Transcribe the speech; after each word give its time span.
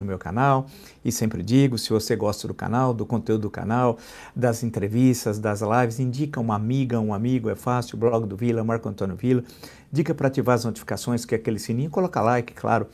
no 0.00 0.06
meu 0.06 0.16
canal 0.16 0.66
e 1.04 1.10
sempre 1.10 1.42
digo, 1.42 1.76
se 1.76 1.90
você 1.90 2.14
gosta 2.14 2.46
do 2.46 2.54
canal, 2.54 2.94
do 2.94 3.04
conteúdo 3.04 3.42
do 3.42 3.50
canal, 3.50 3.98
das 4.34 4.62
entrevistas, 4.62 5.40
das 5.40 5.60
lives, 5.60 5.98
indica 5.98 6.40
uma 6.40 6.54
amiga, 6.54 7.00
um 7.00 7.12
amigo, 7.12 7.50
é 7.50 7.56
fácil, 7.56 7.96
o 7.96 7.98
blog 7.98 8.24
do 8.24 8.36
Vila, 8.36 8.62
Marco 8.62 8.88
Antônio 8.88 9.16
Vila, 9.16 9.42
dica 9.90 10.14
para 10.14 10.28
ativar 10.28 10.54
as 10.54 10.64
notificações, 10.64 11.24
que 11.24 11.34
é 11.34 11.38
aquele 11.38 11.58
sininho, 11.58 11.90
coloca 11.90 12.20
like, 12.20 12.54
claro, 12.54 12.86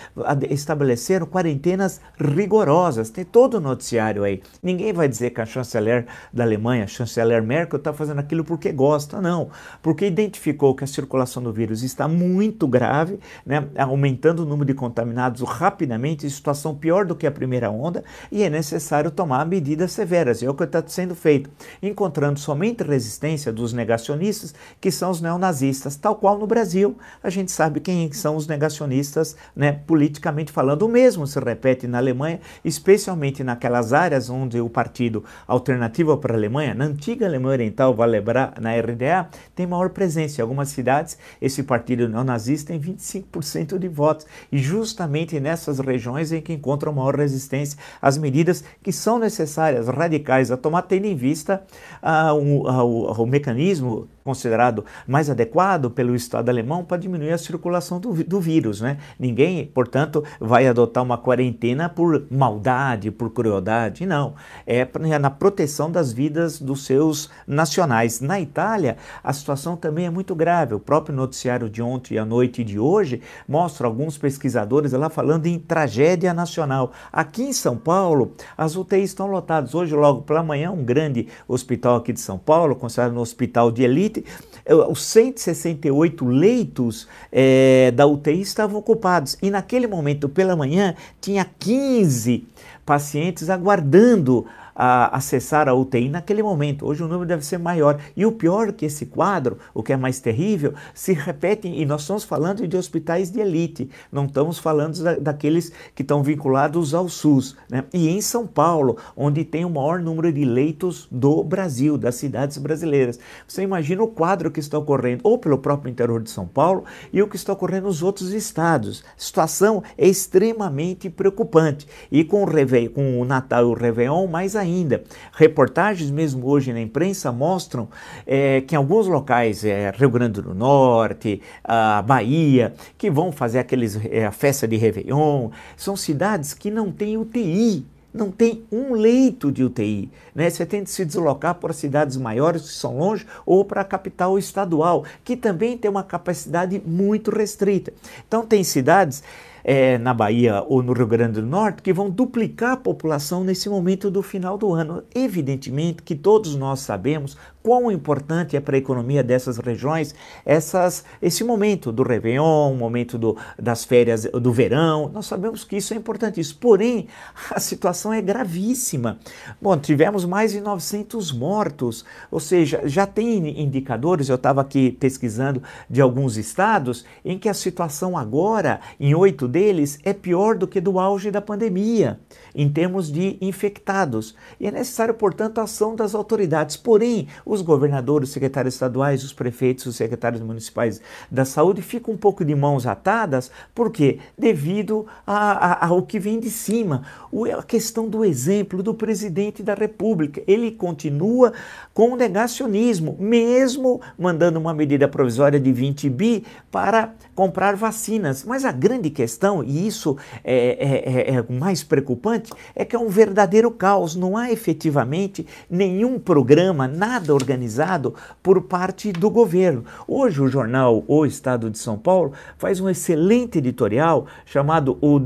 estabeleceram 0.49 1.27
quarentenas 1.27 2.01
rigorosas. 2.19 3.11
Tem 3.11 3.25
todo 3.25 3.55
o 3.55 3.61
noticiário 3.61 4.25
aí. 4.25 4.43
Ninguém 4.63 4.93
vai 4.93 5.09
dizer 5.09 5.31
que 5.31 5.41
a 5.41 5.47
chanceler 5.47 6.07
da 6.33 6.45
Alemanha, 6.45 6.85
a 6.85 6.87
chanceler 6.87 7.43
Merkel, 7.43 7.79
está 7.79 7.93
fazendo 7.93 8.19
aquilo 8.19 8.43
porque 8.43 8.73
gosta, 8.73 9.21
não. 9.21 9.51
Porque 9.83 10.07
identificou 10.07 10.75
que 10.75 10.85
a 10.85 10.87
circulação 10.87 11.43
do 11.43 11.53
vírus 11.53 11.83
está 11.83 12.09
muito 12.09 12.67
grave, 12.67 13.19
né, 13.45 13.69
aumentando 13.77 14.43
o 14.43 14.47
número 14.47 14.67
de 14.67 14.75
contaminados 14.75 15.43
rapidamente, 15.43 16.29
situação 16.31 16.75
pior 16.75 17.05
do 17.05 17.15
que 17.15 17.27
a 17.27 17.31
primeira 17.31 17.71
onda, 17.71 18.03
e 18.33 18.43
é 18.43 18.49
necessário 18.49 19.11
tomar 19.11 19.45
medidas 19.45 19.93
severas. 19.93 20.43
É 20.43 20.49
o 20.49 20.55
que 20.55 20.65
está 20.65 20.83
sendo 20.87 21.15
feito, 21.15 21.51
encontrando 21.83 22.39
somente 22.39 22.83
resistência 22.83 23.53
dos 23.53 23.73
negacionistas, 23.73 24.55
que 24.81 24.91
são 24.91 25.11
os 25.11 25.21
neonazistas, 25.21 25.97
tal 25.97 26.17
qual 26.17 26.39
no 26.39 26.47
Brasil. 26.47 26.97
A 27.23 27.29
gente 27.29 27.53
sabe 27.53 27.81
quem 27.81 28.11
são 28.13 28.37
os 28.37 28.47
negacionistas 28.47 29.18
né, 29.55 29.73
politicamente 29.87 30.53
falando. 30.53 30.83
O 30.83 30.89
mesmo 30.89 31.27
se 31.27 31.39
repete 31.39 31.87
na 31.87 31.99
Alemanha, 31.99 32.41
especialmente 32.65 33.45
naquelas 33.45 33.93
áreas 33.93 34.31
onde 34.31 34.61
o 34.61 34.69
partido 34.69 35.25
alternativo 35.47 36.17
para 36.17 36.35
a 36.35 36.37
Alemanha, 36.37 36.75
na 36.75 36.85
antiga 36.85 37.27
Alemanha 37.27 37.55
Oriental, 37.55 37.95
vale 37.95 38.13
lembrar, 38.13 38.55
na 38.61 38.75
RDA, 38.75 39.29
tem 39.55 39.67
maior 39.67 39.91
presença. 39.91 40.41
Em 40.41 40.43
algumas 40.43 40.69
cidades, 40.69 41.19
esse 41.41 41.63
partido 41.63 42.09
neonazista 42.09 42.73
tem 42.73 42.81
25% 42.81 43.79
de 43.79 43.89
votos. 43.89 44.27
E 44.51 44.59
justamente 44.59 45.39
nessas 45.41 45.79
regiões 45.79 46.33
em 46.33 46.41
que 46.41 46.53
encontram 46.53 46.93
maior 46.93 47.17
resistência 47.17 47.79
às 48.01 48.19
medidas 48.19 48.65
que 48.83 48.93
são 48.93 49.19
necessárias, 49.19 49.89
radicais 49.89 50.51
a 50.51 50.57
tomar, 50.57 50.83
tendo 50.83 51.07
em 51.07 51.17
vista 51.17 51.63
uh, 52.03 52.35
o, 52.35 52.69
o, 52.69 53.23
o 53.23 53.27
mecanismo 53.27 54.09
considerado 54.29 54.85
mais 55.07 55.31
adequado 55.31 55.91
pelo 55.91 56.15
Estado 56.15 56.51
alemão 56.51 56.85
para 56.85 56.99
diminuir 56.99 57.33
a 57.33 57.39
circulação 57.39 57.99
do, 57.99 58.13
do 58.25 58.39
vírus. 58.39 58.83
Né? 58.83 58.99
Ninguém, 59.19 59.65
portanto, 59.65 60.23
vai 60.39 60.67
adotar 60.67 61.03
uma 61.03 61.17
quarentena 61.17 61.89
por 61.89 62.27
maldade, 62.31 63.11
por 63.11 63.31
crueldade, 63.31 64.05
não. 64.05 64.35
É, 64.67 64.81
é 64.81 65.19
na 65.19 65.31
proteção 65.31 65.91
das 65.91 66.13
vidas 66.13 66.61
dos 66.61 66.85
seus 66.85 67.31
nacionais. 67.47 68.21
Na 68.21 68.39
Itália, 68.39 68.99
a 69.25 69.33
situação 69.33 69.79
também 69.79 70.05
é 70.05 70.11
muito 70.11 70.35
grave. 70.35 70.75
O 70.75 70.79
próprio 70.79 71.17
noticiário 71.17 71.71
de 71.71 71.81
ontem 71.81 72.19
à 72.19 72.25
noite 72.27 72.61
e 72.61 72.65
de 72.65 72.79
hoje 72.79 73.23
mostra 73.49 73.87
alguns 73.87 74.19
pesquisadores 74.19 74.93
lá 74.93 75.09
falando 75.09 75.47
em 75.47 75.59
tragédia 75.59 76.35
nacional. 76.35 76.93
Aqui 77.11 77.45
em 77.45 77.53
São 77.55 77.79
Paulo, 77.79 78.35
as 78.59 78.77
UTIs 78.77 79.05
estão 79.05 79.27
lotadas. 79.27 79.75
Hoje, 79.75 79.95
logo 79.95 80.21
pela 80.21 80.43
manhã, 80.43 80.71
um 80.71 80.85
grande 80.85 81.29
hospital 81.49 81.97
aqui 81.97 82.13
de 82.13 82.21
São 82.21 82.37
Paulo, 82.37 82.77
considerado 82.77 83.17
um 83.17 83.21
hospital 83.21 83.71
de 83.71 83.85
elite, 83.85 84.18
é, 84.65 84.75
os 84.75 85.03
168 85.03 86.27
leitos 86.27 87.09
é, 87.33 87.91
da 87.91 88.07
UTI 88.07 88.41
estavam 88.41 88.79
ocupados. 88.79 89.37
E 89.43 89.51
naquele 89.51 89.87
momento, 89.87 90.29
pela 90.29 90.55
manhã, 90.55 90.95
tinha 91.21 91.49
15 91.59 92.47
pacientes 92.85 93.51
aguardando 93.51 94.47
a 94.79 95.17
acessar 95.17 95.69
a 95.69 95.75
UTI 95.75 96.09
naquele 96.09 96.41
momento. 96.41 96.87
Hoje 96.87 97.03
o 97.03 97.09
número 97.09 97.27
deve 97.27 97.45
ser 97.45 97.59
maior. 97.59 97.99
E 98.17 98.25
o 98.25 98.31
pior 98.31 98.71
que 98.71 98.87
esse 98.87 99.07
quadro, 99.07 99.59
o 99.75 99.83
que 99.83 99.93
é 99.93 99.97
mais 99.97 100.21
terrível, 100.21 100.73
se 100.95 101.13
repete, 101.13 101.67
e 101.67 101.85
nós 101.85 102.03
estamos 102.03 102.23
falando 102.23 102.67
de 102.67 102.77
hospitais 102.77 103.29
de 103.29 103.41
elite, 103.41 103.91
não 104.13 104.27
estamos 104.27 104.61
falando 104.61 105.03
da, 105.03 105.17
daqueles 105.17 105.73
que 105.97 106.03
estão 106.03 106.23
vinculados 106.23 106.95
ao 106.95 107.09
SUS. 107.09 107.57
Né? 107.69 107.85
E 107.93 108.09
em 108.09 108.21
São 108.21 108.47
Paulo, 108.47 108.97
onde 109.17 109.45
tem 109.45 109.65
o 109.65 109.71
maior 109.71 109.99
número 109.99 110.33
de 110.33 110.45
leitos 110.45 111.09
do 111.11 111.43
Brasil, 111.43 111.99
das 111.99 112.15
cidades 112.15 112.57
brasileiras. 112.57 113.19
Você 113.49 113.63
imagina 113.63 114.05
o 114.05 114.09
quadro 114.09 114.49
que 114.49 114.61
está 114.61 114.79
ocorrendo, 114.79 115.23
ou 115.25 115.39
pelo 115.39 115.59
próprio 115.59 115.91
interior 115.91 116.23
de 116.23 116.31
São 116.31 116.47
Paulo, 116.47 116.85
e 117.13 117.21
o 117.21 117.27
que 117.27 117.35
está 117.35 117.53
ocorrendo 117.53 117.89
nos 117.89 118.01
outros 118.01 118.33
estados. 118.33 119.03
A 119.17 119.21
situação 119.21 119.83
é 119.97 120.07
extremamente 120.07 121.11
preocupante. 121.11 121.89
E 122.13 122.23
com 122.23 122.45
o, 122.45 122.47
com 122.95 123.21
o 123.21 123.25
Natal 123.25 123.63
e 123.63 123.67
o 123.67 123.75
Réveillon, 123.75 124.29
mais 124.29 124.55
ainda 124.55 124.68
ainda. 124.69 125.03
Reportagens 125.33 126.11
mesmo 126.11 126.47
hoje 126.47 126.73
na 126.73 126.81
imprensa 126.81 127.33
mostram 127.33 127.89
é, 128.27 128.61
que 128.61 128.75
em 128.75 128.79
alguns 128.79 129.07
locais, 129.07 129.65
é, 129.65 129.91
Rio 129.91 130.11
Grande 130.11 130.41
do 130.43 130.55
Norte, 130.55 131.41
a 131.65 132.03
Bahia, 132.03 132.75
que 132.97 133.11
vão 133.11 133.33
fazer 133.33 133.59
aqueles, 133.59 133.99
é, 134.05 134.27
a 134.27 134.33
festa 134.33 134.69
de 134.69 134.77
Réveillon, 134.77 135.51
são 135.77 135.97
cidades 135.97 136.55
que 136.55 136.71
não 136.71 136.93
têm 136.93 137.17
UTI 137.17 137.85
não 138.13 138.31
tem 138.31 138.65
um 138.73 138.95
leito 138.95 139.53
de 139.53 139.63
UTI. 139.63 140.11
Né? 140.35 140.49
Você 140.49 140.65
tem 140.65 140.83
de 140.83 140.91
se 140.91 141.05
deslocar 141.05 141.55
para 141.55 141.73
cidades 141.73 142.17
maiores 142.17 142.63
que 142.63 142.73
são 142.73 142.99
longe 142.99 143.27
ou 143.45 143.65
para 143.65 143.83
a 143.83 143.85
capital 143.85 144.39
estadual, 144.39 145.05
que 145.23 145.37
também 145.37 145.77
tem 145.77 145.91
uma 145.91 146.03
capacidade 146.03 146.83
muito 146.85 147.31
restrita. 147.31 147.93
Então, 148.27 148.45
tem 148.45 148.65
cidades 148.65 149.23
é, 149.71 149.99
na 149.99 150.15
Bahia 150.15 150.65
ou 150.67 150.83
no 150.83 150.95
Rio 150.95 151.07
Grande 151.07 151.43
do 151.43 151.47
Norte 151.47 151.83
que 151.83 151.93
vão 151.93 152.09
duplicar 152.09 152.73
a 152.73 152.77
população 152.79 153.45
nesse 153.45 153.69
momento 153.69 154.11
do 154.11 154.23
final 154.23 154.57
do 154.57 154.73
ano. 154.73 155.03
Evidentemente 155.15 156.03
que 156.03 156.15
todos 156.15 156.57
nós 156.57 156.81
sabemos 156.81 157.37
quão 157.69 157.93
importante 157.93 158.57
é 158.57 158.61
para 158.61 158.77
a 158.77 158.79
economia 158.79 159.23
dessas 159.23 159.59
regiões 159.59 160.15
essas, 160.47 161.05
esse 161.21 161.45
momento 161.45 161.93
do 161.93 162.03
Réveillon, 162.03 162.75
momento 162.75 163.19
do, 163.19 163.37
das 163.59 163.85
férias 163.85 164.23
do 164.25 164.51
verão. 164.51 165.11
Nós 165.13 165.27
sabemos 165.27 165.65
que 165.65 165.77
isso 165.77 165.93
é 165.93 165.99
importantíssimo. 165.99 166.61
Porém, 166.61 167.09
a 167.51 167.61
situação 167.61 168.11
é 168.11 168.23
gravíssima. 168.23 169.19
Bom, 169.61 169.77
tivemos 169.77 170.25
mais 170.25 170.53
de 170.53 170.63
900 170.63 171.31
mortos, 171.31 172.07
ou 172.31 172.41
seja, 172.41 172.81
já 172.87 173.07
tem 173.07 173.61
indicadores, 173.61 174.31
eu 174.31 174.37
estava 174.37 174.63
aqui 174.63 174.93
pesquisando 174.93 175.63
de 175.91 176.01
alguns 176.01 176.39
estados, 176.39 177.05
em 177.23 177.39
que 177.39 177.51
a 177.51 177.55
situação 177.55 178.17
agora, 178.17 178.81
em 178.99 179.15
oito 179.15 179.47
deles, 179.47 179.99
é 180.05 180.15
pior 180.15 180.57
do 180.57 180.67
que 180.67 180.81
do 180.81 180.99
auge 180.99 181.31
da 181.31 181.43
pandemia, 181.43 182.19
em 182.59 182.69
termos 182.69 183.11
de 183.11 183.39
infectados. 183.41 184.35
E 184.59 184.67
é 184.67 184.71
necessário, 184.73 185.15
portanto, 185.15 185.59
a 185.59 185.63
ação 185.63 185.95
das 185.95 186.13
autoridades. 186.13 186.77
Porém, 186.77 187.29
os 187.47 187.63
governadores, 187.63 188.31
os 188.31 188.33
secretários 188.33 188.75
estaduais, 188.75 189.23
os 189.23 189.33
prefeitos, 189.33 189.87
os 189.87 189.95
secretários 189.95 190.43
municipais 190.43 191.01
da 191.31 191.45
saúde 191.45 191.81
ficam 191.83 192.15
um 192.15 192.17
pouco 192.17 192.45
de 192.45 192.55
mãos 192.57 192.85
atadas, 192.85 193.49
por 193.73 193.93
quê? 193.93 194.19
Devido 194.37 195.07
a, 195.25 195.85
a, 195.85 195.87
ao 195.87 196.03
que 196.03 196.19
vem 196.19 196.41
de 196.41 196.51
cima. 196.51 197.05
O, 197.31 197.45
a 197.45 197.63
questão 197.63 198.09
do 198.09 198.25
exemplo 198.25 198.83
do 198.83 198.93
presidente 198.93 199.63
da 199.63 199.75
República. 199.75 200.43
Ele 200.45 200.73
continua 200.73 201.53
com 201.95 202.13
o 202.13 202.17
negacionismo, 202.17 203.17
mesmo 203.21 204.01
mandando 204.19 204.59
uma 204.59 204.75
medida 204.75 205.07
provisória 205.07 205.61
de 205.61 205.73
20 205.73 206.11
bi 206.11 206.45
para 206.73 207.15
comprar 207.37 207.77
vacinas. 207.77 208.45
Mas 208.45 208.65
a 208.65 208.73
grande 208.73 209.11
questão, 209.11 209.63
e 209.63 209.87
isso 209.87 210.17
é, 210.43 210.57
é, 210.57 211.35
é, 211.35 211.37
é 211.37 211.53
mais 211.53 211.85
preocupante, 211.85 212.48
é 212.75 212.85
que 212.85 212.95
é 212.95 212.99
um 212.99 213.09
verdadeiro 213.09 213.71
caos. 213.71 214.15
Não 214.17 214.37
há 214.37 214.51
efetivamente 214.51 215.47
nenhum 215.69 216.19
programa, 216.19 216.89
nada 216.89 217.35
organizado 217.35 218.15
por 218.43 218.63
parte 218.63 219.13
do 219.13 219.31
governo. 219.31 219.85
Hoje 220.07 220.41
o 220.41 220.49
jornal 220.49 221.05
O 221.07 221.25
Estado 221.25 221.71
de 221.71 221.79
São 221.79 221.99
Paulo 221.99 222.33
faz 222.57 222.81
um 222.81 222.89
excelente 222.89 223.59
editorial 223.59 224.27
chamado 224.45 224.99
O, 225.01 225.19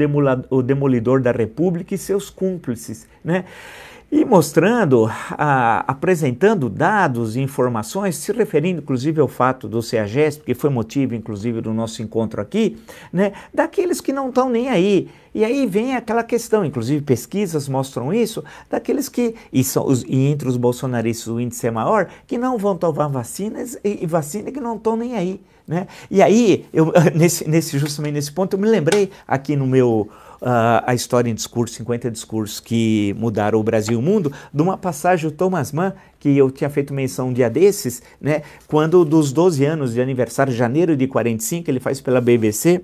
Demolidor 0.62 1.20
da 1.20 1.32
República 1.32 1.94
e 1.94 1.98
seus 1.98 2.30
cúmplices, 2.30 3.06
né? 3.24 3.44
E 4.14 4.26
mostrando, 4.26 5.10
a, 5.30 5.90
apresentando 5.90 6.68
dados 6.68 7.34
e 7.34 7.40
informações, 7.40 8.16
se 8.16 8.30
referindo 8.30 8.82
inclusive 8.82 9.18
ao 9.22 9.26
fato 9.26 9.66
do 9.66 9.80
CEAGESP, 9.80 10.44
que 10.44 10.54
foi 10.54 10.68
motivo 10.68 11.14
inclusive 11.14 11.62
do 11.62 11.72
nosso 11.72 12.02
encontro 12.02 12.38
aqui, 12.38 12.76
né, 13.10 13.32
daqueles 13.54 14.02
que 14.02 14.12
não 14.12 14.28
estão 14.28 14.50
nem 14.50 14.68
aí. 14.68 15.08
E 15.34 15.42
aí 15.46 15.66
vem 15.66 15.96
aquela 15.96 16.22
questão, 16.22 16.62
inclusive 16.62 17.00
pesquisas 17.00 17.70
mostram 17.70 18.12
isso, 18.12 18.44
daqueles 18.68 19.08
que, 19.08 19.34
e, 19.50 19.64
são 19.64 19.86
os, 19.86 20.02
e 20.02 20.26
entre 20.26 20.46
os 20.46 20.58
bolsonaristas 20.58 21.28
o 21.28 21.40
índice 21.40 21.66
é 21.66 21.70
maior, 21.70 22.06
que 22.26 22.36
não 22.36 22.58
vão 22.58 22.76
tomar 22.76 23.08
vacinas 23.08 23.78
e, 23.82 24.04
e 24.04 24.06
vacina 24.06 24.52
que 24.52 24.60
não 24.60 24.76
estão 24.76 24.94
nem 24.94 25.16
aí. 25.16 25.40
Né? 25.66 25.86
E 26.10 26.20
aí, 26.20 26.66
eu, 26.70 26.92
nesse, 27.16 27.48
nesse, 27.48 27.78
justamente 27.78 28.12
nesse 28.12 28.32
ponto, 28.32 28.56
eu 28.56 28.60
me 28.60 28.68
lembrei 28.68 29.10
aqui 29.26 29.56
no 29.56 29.66
meu 29.66 30.10
uh, 30.42 30.82
a 30.84 30.94
história 30.94 31.30
em 31.30 31.34
discurso, 31.34 31.76
50 31.76 32.10
discursos 32.10 32.60
que 32.60 33.14
mudaram 33.16 33.58
o 33.58 33.62
Brasil 33.62 33.94
e 33.94 33.96
o 33.96 34.02
mundo, 34.02 34.32
de 34.52 34.62
uma 34.62 34.76
passagem 34.76 35.30
do 35.30 35.34
Thomas 35.34 35.72
Mann, 35.72 35.92
que 36.18 36.36
eu 36.36 36.50
tinha 36.50 36.68
feito 36.68 36.92
menção 36.92 37.28
um 37.28 37.32
dia 37.32 37.48
desses, 37.48 38.02
né, 38.20 38.42
quando 38.66 39.04
dos 39.04 39.32
12 39.32 39.64
anos 39.64 39.94
de 39.94 40.00
aniversário, 40.00 40.52
janeiro 40.52 40.96
de 40.96 41.06
45, 41.06 41.70
ele 41.70 41.80
faz 41.80 42.00
pela 42.00 42.20
BBC, 42.20 42.82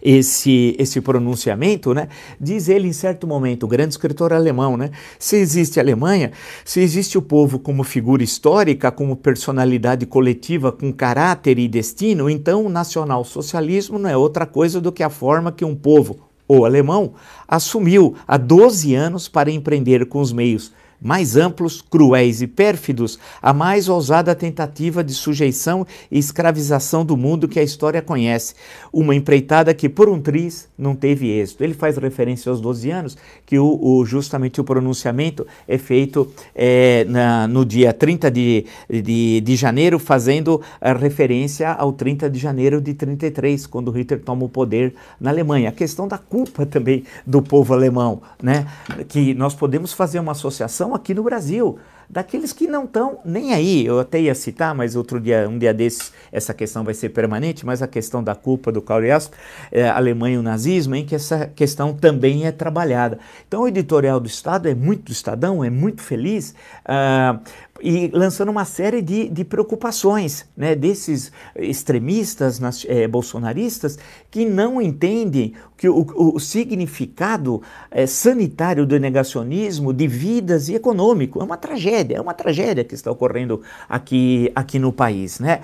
esse, 0.00 0.76
esse 0.78 1.00
pronunciamento, 1.00 1.92
né? 1.92 2.08
Diz 2.40 2.68
ele 2.68 2.86
em 2.86 2.92
certo 2.92 3.26
momento, 3.26 3.64
o 3.64 3.68
grande 3.68 3.90
escritor 3.90 4.32
alemão, 4.32 4.76
né? 4.76 4.90
Se 5.18 5.36
existe 5.36 5.80
a 5.80 5.82
Alemanha, 5.82 6.30
se 6.64 6.80
existe 6.80 7.18
o 7.18 7.22
povo 7.22 7.58
como 7.58 7.82
figura 7.82 8.22
histórica, 8.22 8.92
como 8.92 9.16
personalidade 9.16 10.06
coletiva 10.06 10.70
com 10.70 10.92
caráter 10.92 11.58
e 11.58 11.66
destino, 11.66 12.30
então 12.30 12.64
o 12.64 12.68
nacional-socialismo 12.68 13.98
não 13.98 14.08
é 14.08 14.16
outra 14.16 14.46
coisa 14.46 14.80
do 14.80 14.92
que 14.92 15.02
a 15.02 15.10
forma 15.10 15.50
que 15.50 15.64
um 15.64 15.74
povo, 15.74 16.26
o 16.48 16.64
alemão, 16.64 17.14
assumiu 17.46 18.14
há 18.26 18.36
12 18.36 18.94
anos 18.94 19.28
para 19.28 19.50
empreender 19.50 20.06
com 20.06 20.20
os 20.20 20.32
meios 20.32 20.72
mais 21.00 21.36
amplos, 21.36 21.82
cruéis 21.82 22.42
e 22.42 22.46
pérfidos, 22.46 23.18
a 23.40 23.52
mais 23.52 23.88
ousada 23.88 24.34
tentativa 24.34 25.02
de 25.02 25.12
sujeição 25.14 25.86
e 26.10 26.18
escravização 26.18 27.04
do 27.04 27.16
mundo 27.16 27.48
que 27.48 27.60
a 27.60 27.62
história 27.62 28.02
conhece. 28.02 28.54
Uma 28.92 29.14
empreitada 29.14 29.74
que, 29.74 29.88
por 29.88 30.08
um 30.08 30.20
triz, 30.20 30.68
não 30.76 30.94
teve 30.94 31.28
êxito. 31.28 31.62
Ele 31.62 31.74
faz 31.74 31.96
referência 31.96 32.50
aos 32.50 32.60
12 32.60 32.90
anos, 32.90 33.16
que 33.44 33.58
o, 33.58 33.78
o 33.82 34.04
justamente 34.04 34.60
o 34.60 34.64
pronunciamento 34.64 35.46
é 35.66 35.78
feito 35.78 36.30
é, 36.54 37.04
na, 37.08 37.46
no 37.46 37.64
dia 37.64 37.92
30 37.92 38.30
de, 38.30 38.66
de, 38.88 39.40
de 39.40 39.56
janeiro, 39.56 39.98
fazendo 39.98 40.60
referência 41.00 41.72
ao 41.72 41.92
30 41.92 42.28
de 42.30 42.38
janeiro 42.38 42.80
de 42.80 42.94
33, 42.94 43.66
quando 43.66 43.90
Hitler 43.90 44.20
toma 44.20 44.44
o 44.44 44.48
poder 44.48 44.94
na 45.20 45.30
Alemanha. 45.30 45.68
A 45.68 45.72
questão 45.72 46.06
da 46.08 46.18
culpa 46.18 46.64
também 46.66 47.04
do 47.26 47.42
povo 47.42 47.74
alemão, 47.74 48.22
né? 48.42 48.66
que 49.08 49.34
nós 49.34 49.54
podemos 49.54 49.92
fazer 49.92 50.18
uma 50.18 50.32
associação 50.32 50.85
aqui 50.94 51.14
no 51.14 51.22
Brasil, 51.22 51.78
daqueles 52.08 52.52
que 52.52 52.66
não 52.66 52.84
estão 52.84 53.18
nem 53.24 53.52
aí. 53.52 53.84
Eu 53.84 54.00
até 54.00 54.20
ia 54.20 54.34
citar, 54.34 54.74
mas 54.74 54.96
outro 54.96 55.20
dia, 55.20 55.48
um 55.48 55.58
dia 55.58 55.74
desses, 55.74 56.12
essa 56.30 56.54
questão 56.54 56.84
vai 56.84 56.94
ser 56.94 57.10
permanente, 57.10 57.64
mas 57.64 57.82
a 57.82 57.86
questão 57.86 58.22
da 58.22 58.34
culpa 58.34 58.70
do 58.70 58.80
Kaurias, 58.80 59.30
é, 59.70 59.88
Alemanha 59.88 60.36
e 60.36 60.38
o 60.38 60.42
nazismo, 60.42 60.94
em 60.94 61.04
que 61.04 61.14
essa 61.14 61.46
questão 61.46 61.92
também 61.94 62.46
é 62.46 62.52
trabalhada. 62.52 63.18
Então 63.46 63.62
o 63.62 63.68
editorial 63.68 64.20
do 64.20 64.26
Estado 64.26 64.68
é 64.68 64.74
muito 64.74 65.04
do 65.04 65.12
Estadão, 65.12 65.64
é 65.64 65.70
muito 65.70 66.02
feliz, 66.02 66.54
uh, 66.84 67.40
e 67.82 68.08
lançando 68.12 68.50
uma 68.50 68.64
série 68.64 69.02
de, 69.02 69.28
de 69.28 69.44
preocupações 69.44 70.46
né, 70.56 70.74
desses 70.74 71.32
extremistas 71.56 72.60
é, 72.86 73.06
bolsonaristas 73.06 73.98
que 74.30 74.44
não 74.44 74.80
entendem 74.80 75.54
que 75.76 75.88
o, 75.88 76.06
o 76.16 76.40
significado 76.40 77.62
é, 77.90 78.06
sanitário 78.06 78.86
do 78.86 78.98
negacionismo 78.98 79.92
de 79.92 80.06
vidas 80.06 80.68
e 80.68 80.74
econômico. 80.74 81.40
É 81.40 81.44
uma 81.44 81.56
tragédia, 81.56 82.16
é 82.16 82.20
uma 82.20 82.32
tragédia 82.32 82.82
que 82.82 82.94
está 82.94 83.10
ocorrendo 83.10 83.60
aqui, 83.88 84.50
aqui 84.54 84.78
no 84.78 84.92
país. 84.92 85.38
Né? 85.38 85.60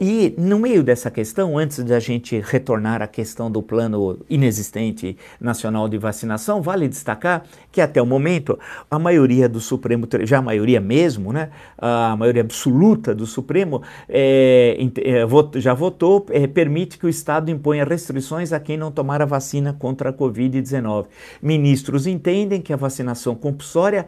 E 0.00 0.34
no 0.36 0.58
meio 0.58 0.82
dessa 0.82 1.10
questão, 1.10 1.56
antes 1.56 1.82
da 1.84 2.00
gente 2.00 2.40
retornar 2.40 3.00
à 3.00 3.06
questão 3.06 3.50
do 3.50 3.62
plano 3.62 4.18
inexistente 4.28 5.16
nacional 5.40 5.88
de 5.88 5.98
vacinação, 5.98 6.60
vale 6.60 6.88
destacar 6.88 7.44
que 7.70 7.80
até 7.80 8.02
o 8.02 8.06
momento 8.06 8.58
a 8.90 8.98
maioria 8.98 9.48
do 9.48 9.60
Supremo, 9.60 10.06
já 10.22 10.38
a 10.38 10.42
maioria 10.42 10.80
mesmo, 10.80 11.32
né, 11.32 11.43
a 11.78 12.16
maioria 12.16 12.42
absoluta 12.42 13.14
do 13.14 13.26
Supremo 13.26 13.82
é, 14.08 14.76
é, 14.98 15.60
já 15.60 15.74
votou, 15.74 16.26
é, 16.30 16.46
permite 16.46 16.98
que 16.98 17.06
o 17.06 17.08
Estado 17.08 17.50
imponha 17.50 17.84
restrições 17.84 18.52
a 18.52 18.60
quem 18.60 18.76
não 18.76 18.90
tomar 18.90 19.22
a 19.22 19.24
vacina 19.24 19.72
contra 19.72 20.10
a 20.10 20.12
Covid-19. 20.12 21.06
Ministros 21.42 22.06
entendem 22.06 22.60
que 22.60 22.72
a 22.72 22.76
vacinação 22.76 23.34
compulsória 23.34 24.06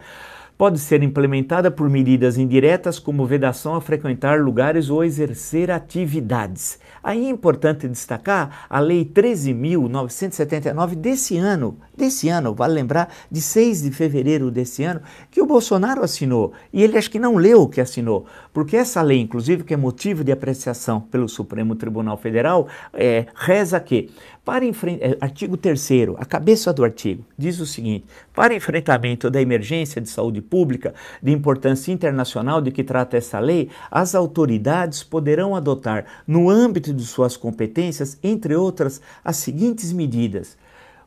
pode 0.57 0.79
ser 0.79 1.03
implementada 1.03 1.71
por 1.71 1.89
medidas 1.89 2.39
indiretas, 2.39 2.99
como 2.99 3.27
vedação 3.27 3.75
a 3.75 3.81
frequentar 3.81 4.41
lugares 4.41 4.89
ou 4.89 5.05
exercer 5.05 5.71
atividades. 5.71 6.79
Aí 7.03 7.27
é 7.27 7.29
importante 7.29 7.87
destacar 7.87 8.67
a 8.69 8.81
Lei 8.81 9.05
13.979 9.05 10.95
desse 10.95 11.37
ano, 11.37 11.79
desse 11.97 12.29
ano, 12.29 12.55
vale 12.55 12.75
lembrar, 12.75 13.13
de 13.31 13.41
6 13.41 13.83
de 13.83 13.91
fevereiro 13.91 14.51
desse 14.51 14.83
ano, 14.83 15.01
que 15.31 15.41
o 15.41 15.47
Bolsonaro 15.47 16.03
assinou. 16.03 16.53
E 16.73 16.83
ele 16.83 16.99
acho 16.99 17.11
que 17.11 17.19
não 17.19 17.37
leu 17.37 17.63
o 17.63 17.69
que 17.69 17.81
assinou, 17.81 18.27
porque 18.53 18.77
essa 18.77 19.03
lei, 19.03 19.21
inclusive, 19.21 19.63
que 19.63 19.75
é 19.75 19.77
motivo 19.77 20.25
de 20.25 20.33
apreciação 20.33 21.01
pelo 21.01 21.29
Supremo 21.29 21.77
Tribunal 21.77 22.17
Federal, 22.17 22.67
é, 22.93 23.27
reza 23.35 23.79
que 23.79 24.11
para 24.47 24.65
é, 24.65 25.17
artigo 25.21 25.57
3 25.57 25.89
a 26.17 26.25
cabeça 26.25 26.73
do 26.73 26.85
artigo, 26.85 27.25
diz 27.37 27.59
o 27.59 27.67
seguinte: 27.67 28.07
para 28.33 28.55
enfrentamento 28.55 29.29
da 29.29 29.43
emergência 29.43 30.01
de 30.01 30.09
saúde 30.09 30.41
pública 30.41 30.95
de 31.21 31.33
importância 31.33 31.91
internacional 31.91 32.63
de 32.63 32.71
que 32.71 32.85
trata 32.85 33.17
essa 33.17 33.41
lei, 33.41 33.69
as 33.91 34.15
autoridades 34.15 35.03
poderão 35.03 35.57
adotar, 35.57 36.07
no 36.29 36.49
âmbito 36.49 36.95
de 36.95 37.05
suas 37.05 37.37
competências, 37.37 38.21
entre 38.23 38.55
outras, 38.55 39.03
as 39.25 39.37
seguintes 39.39 39.93
medidas: 39.93 40.57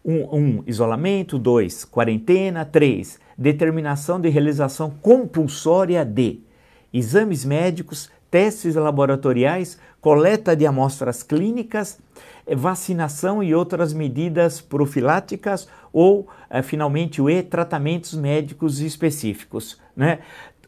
1. 0.04 0.14
Um, 0.14 0.36
um, 0.36 0.64
isolamento, 0.68 1.40
2. 1.40 1.86
quarentena, 1.86 2.66
3. 2.66 3.22
determinação 3.38 4.20
de 4.20 4.28
realização 4.28 4.90
compulsória 5.02 6.04
de 6.04 6.42
exames 6.94 7.46
médicos, 7.46 8.10
testes 8.30 8.76
laboratoriais, 8.76 9.80
coleta 10.02 10.56
de 10.56 10.66
amostras 10.66 11.24
clínicas, 11.24 12.00
vacinação 12.56 13.44
e 13.44 13.54
outras 13.54 13.94
medidas 13.94 14.62
profiláticas 14.62 15.68
ou, 15.92 16.28
é, 16.50 16.62
finalmente, 16.62 17.22
o 17.22 17.30
E, 17.30 17.42
tratamentos 17.42 18.14
médicos 18.14 18.80
específicos. 18.80 19.80
Né? 19.96 20.20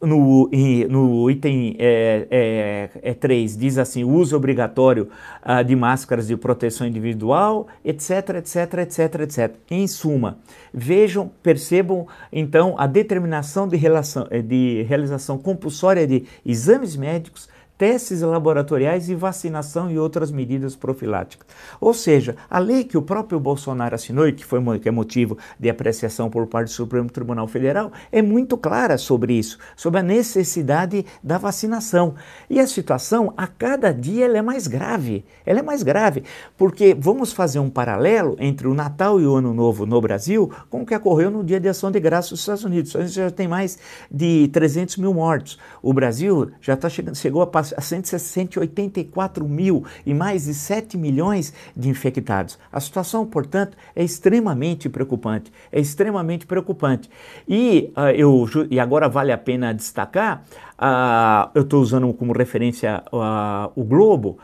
no, 0.02 0.50
no 0.88 1.30
item 1.30 1.76
é, 1.78 2.26
é, 2.30 3.10
é 3.10 3.14
3 3.14 3.56
diz 3.56 3.78
assim, 3.78 4.02
uso 4.04 4.36
obrigatório 4.36 5.08
uh, 5.44 5.64
de 5.64 5.76
máscaras 5.76 6.26
de 6.26 6.36
proteção 6.36 6.86
individual, 6.86 7.68
etc, 7.84 8.30
etc, 8.36 8.74
etc, 8.80 9.20
etc. 9.20 9.54
Em 9.70 9.86
suma, 9.86 10.38
vejam, 10.74 11.30
percebam 11.42 12.06
então 12.32 12.74
a 12.76 12.86
determinação 12.86 13.68
de, 13.68 13.76
relação, 13.76 14.26
de 14.44 14.82
realização 14.82 15.38
compulsória 15.38 16.06
de 16.06 16.24
exames 16.44 16.96
médicos 16.96 17.48
testes 17.82 18.20
laboratoriais 18.20 19.08
e 19.08 19.14
vacinação 19.16 19.90
e 19.90 19.98
outras 19.98 20.30
medidas 20.30 20.76
profiláticas. 20.76 21.48
Ou 21.80 21.92
seja, 21.92 22.36
a 22.48 22.60
lei 22.60 22.84
que 22.84 22.96
o 22.96 23.02
próprio 23.02 23.40
Bolsonaro 23.40 23.96
assinou 23.96 24.28
e 24.28 24.32
que, 24.32 24.44
foi, 24.44 24.60
que 24.78 24.88
é 24.88 24.92
motivo 24.92 25.36
de 25.58 25.68
apreciação 25.68 26.30
por 26.30 26.46
parte 26.46 26.68
do 26.68 26.74
Supremo 26.74 27.10
Tribunal 27.10 27.48
Federal 27.48 27.90
é 28.12 28.22
muito 28.22 28.56
clara 28.56 28.96
sobre 28.96 29.34
isso, 29.34 29.58
sobre 29.74 29.98
a 29.98 30.02
necessidade 30.04 31.04
da 31.20 31.38
vacinação. 31.38 32.14
E 32.48 32.60
a 32.60 32.68
situação, 32.68 33.34
a 33.36 33.48
cada 33.48 33.90
dia, 33.90 34.26
ela 34.26 34.38
é 34.38 34.42
mais 34.42 34.68
grave. 34.68 35.24
Ela 35.44 35.58
é 35.58 35.62
mais 35.62 35.82
grave, 35.82 36.22
porque 36.56 36.96
vamos 36.96 37.32
fazer 37.32 37.58
um 37.58 37.68
paralelo 37.68 38.36
entre 38.38 38.68
o 38.68 38.74
Natal 38.74 39.20
e 39.20 39.26
o 39.26 39.34
Ano 39.34 39.52
Novo 39.52 39.86
no 39.86 40.00
Brasil 40.00 40.52
com 40.70 40.82
o 40.82 40.86
que 40.86 40.94
ocorreu 40.94 41.32
no 41.32 41.42
Dia 41.42 41.58
de 41.58 41.68
Ação 41.68 41.90
de 41.90 41.98
Graças 41.98 42.30
nos 42.30 42.40
Estados 42.42 42.62
Unidos. 42.62 42.94
A 42.94 43.00
gente 43.00 43.14
já 43.14 43.28
tem 43.28 43.48
mais 43.48 43.76
de 44.08 44.46
300 44.52 44.98
mil 44.98 45.12
mortos. 45.12 45.58
O 45.82 45.92
Brasil 45.92 46.52
já 46.60 46.76
tá 46.76 46.88
chegando, 46.88 47.16
chegou 47.16 47.42
a 47.42 47.46
passar 47.48 47.71
a 47.76 47.80
184 48.18 49.48
mil 49.48 49.84
e 50.04 50.14
mais 50.14 50.44
de 50.44 50.54
7 50.54 50.96
milhões 50.96 51.52
de 51.76 51.88
infectados. 51.88 52.58
A 52.72 52.80
situação, 52.80 53.26
portanto, 53.26 53.76
é 53.94 54.02
extremamente 54.02 54.88
preocupante. 54.88 55.52
É 55.70 55.80
extremamente 55.80 56.46
preocupante. 56.46 57.10
E, 57.48 57.92
uh, 57.96 58.10
eu, 58.10 58.48
e 58.70 58.78
agora 58.78 59.08
vale 59.08 59.32
a 59.32 59.38
pena 59.38 59.72
destacar, 59.72 60.44
uh, 60.78 61.50
eu 61.54 61.62
estou 61.62 61.80
usando 61.80 62.12
como 62.12 62.32
referência 62.32 63.02
uh, 63.12 63.72
o 63.74 63.84
Globo, 63.84 64.38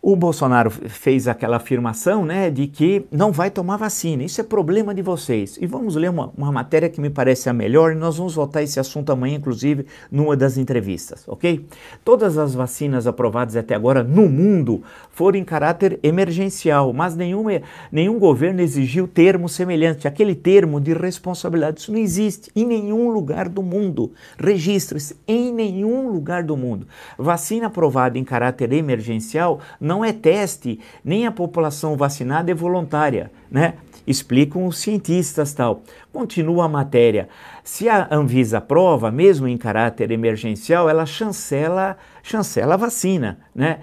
o 0.00 0.14
Bolsonaro 0.14 0.70
fez 0.70 1.26
aquela 1.26 1.56
afirmação 1.56 2.24
né, 2.24 2.50
de 2.50 2.66
que 2.68 3.04
não 3.10 3.32
vai 3.32 3.50
tomar 3.50 3.76
vacina. 3.76 4.22
Isso 4.22 4.40
é 4.40 4.44
problema 4.44 4.94
de 4.94 5.02
vocês. 5.02 5.58
E 5.60 5.66
vamos 5.66 5.96
ler 5.96 6.08
uma, 6.08 6.32
uma 6.36 6.52
matéria 6.52 6.88
que 6.88 7.00
me 7.00 7.10
parece 7.10 7.48
a 7.48 7.52
melhor, 7.52 7.92
e 7.92 7.94
nós 7.96 8.16
vamos 8.16 8.34
voltar 8.34 8.62
esse 8.62 8.78
assunto 8.78 9.10
amanhã, 9.10 9.36
inclusive, 9.36 9.86
numa 10.10 10.36
das 10.36 10.56
entrevistas, 10.56 11.26
ok? 11.26 11.66
Todas 12.04 12.38
as 12.38 12.54
vacinas 12.54 13.06
aprovadas 13.06 13.56
até 13.56 13.74
agora 13.74 14.04
no 14.04 14.28
mundo 14.28 14.82
foram 15.10 15.38
em 15.38 15.44
caráter 15.44 15.98
emergencial, 16.02 16.92
mas 16.92 17.16
nenhum, 17.16 17.46
nenhum 17.90 18.18
governo 18.18 18.60
exigiu 18.60 19.08
termo 19.08 19.48
semelhante, 19.48 20.06
aquele 20.06 20.34
termo 20.34 20.80
de 20.80 20.92
responsabilidade. 20.94 21.80
Isso 21.80 21.92
não 21.92 21.98
existe 21.98 22.50
em 22.54 22.64
nenhum 22.64 23.10
lugar 23.10 23.48
do 23.48 23.62
mundo. 23.62 24.12
Registre-se 24.38 25.16
em 25.26 25.52
nenhum 25.52 26.08
lugar 26.08 26.44
do 26.44 26.56
mundo. 26.56 26.86
Vacina 27.18 27.66
aprovada 27.66 28.16
em 28.16 28.24
caráter 28.24 28.72
emergencial 28.72 29.60
não 29.88 30.04
é 30.04 30.12
teste, 30.12 30.78
nem 31.02 31.26
a 31.26 31.32
população 31.32 31.96
vacinada 31.96 32.50
é 32.50 32.54
voluntária, 32.54 33.32
né? 33.50 33.74
Explicam 34.06 34.66
os 34.66 34.78
cientistas 34.78 35.52
tal. 35.52 35.82
Continua 36.12 36.66
a 36.66 36.68
matéria. 36.68 37.28
Se 37.64 37.88
a 37.88 38.06
Anvisa 38.10 38.58
aprova, 38.58 39.10
mesmo 39.10 39.48
em 39.48 39.56
caráter 39.56 40.10
emergencial, 40.10 40.88
ela 40.88 41.04
chancela, 41.04 41.96
chancela 42.22 42.74
a 42.74 42.76
vacina, 42.76 43.38
né? 43.54 43.80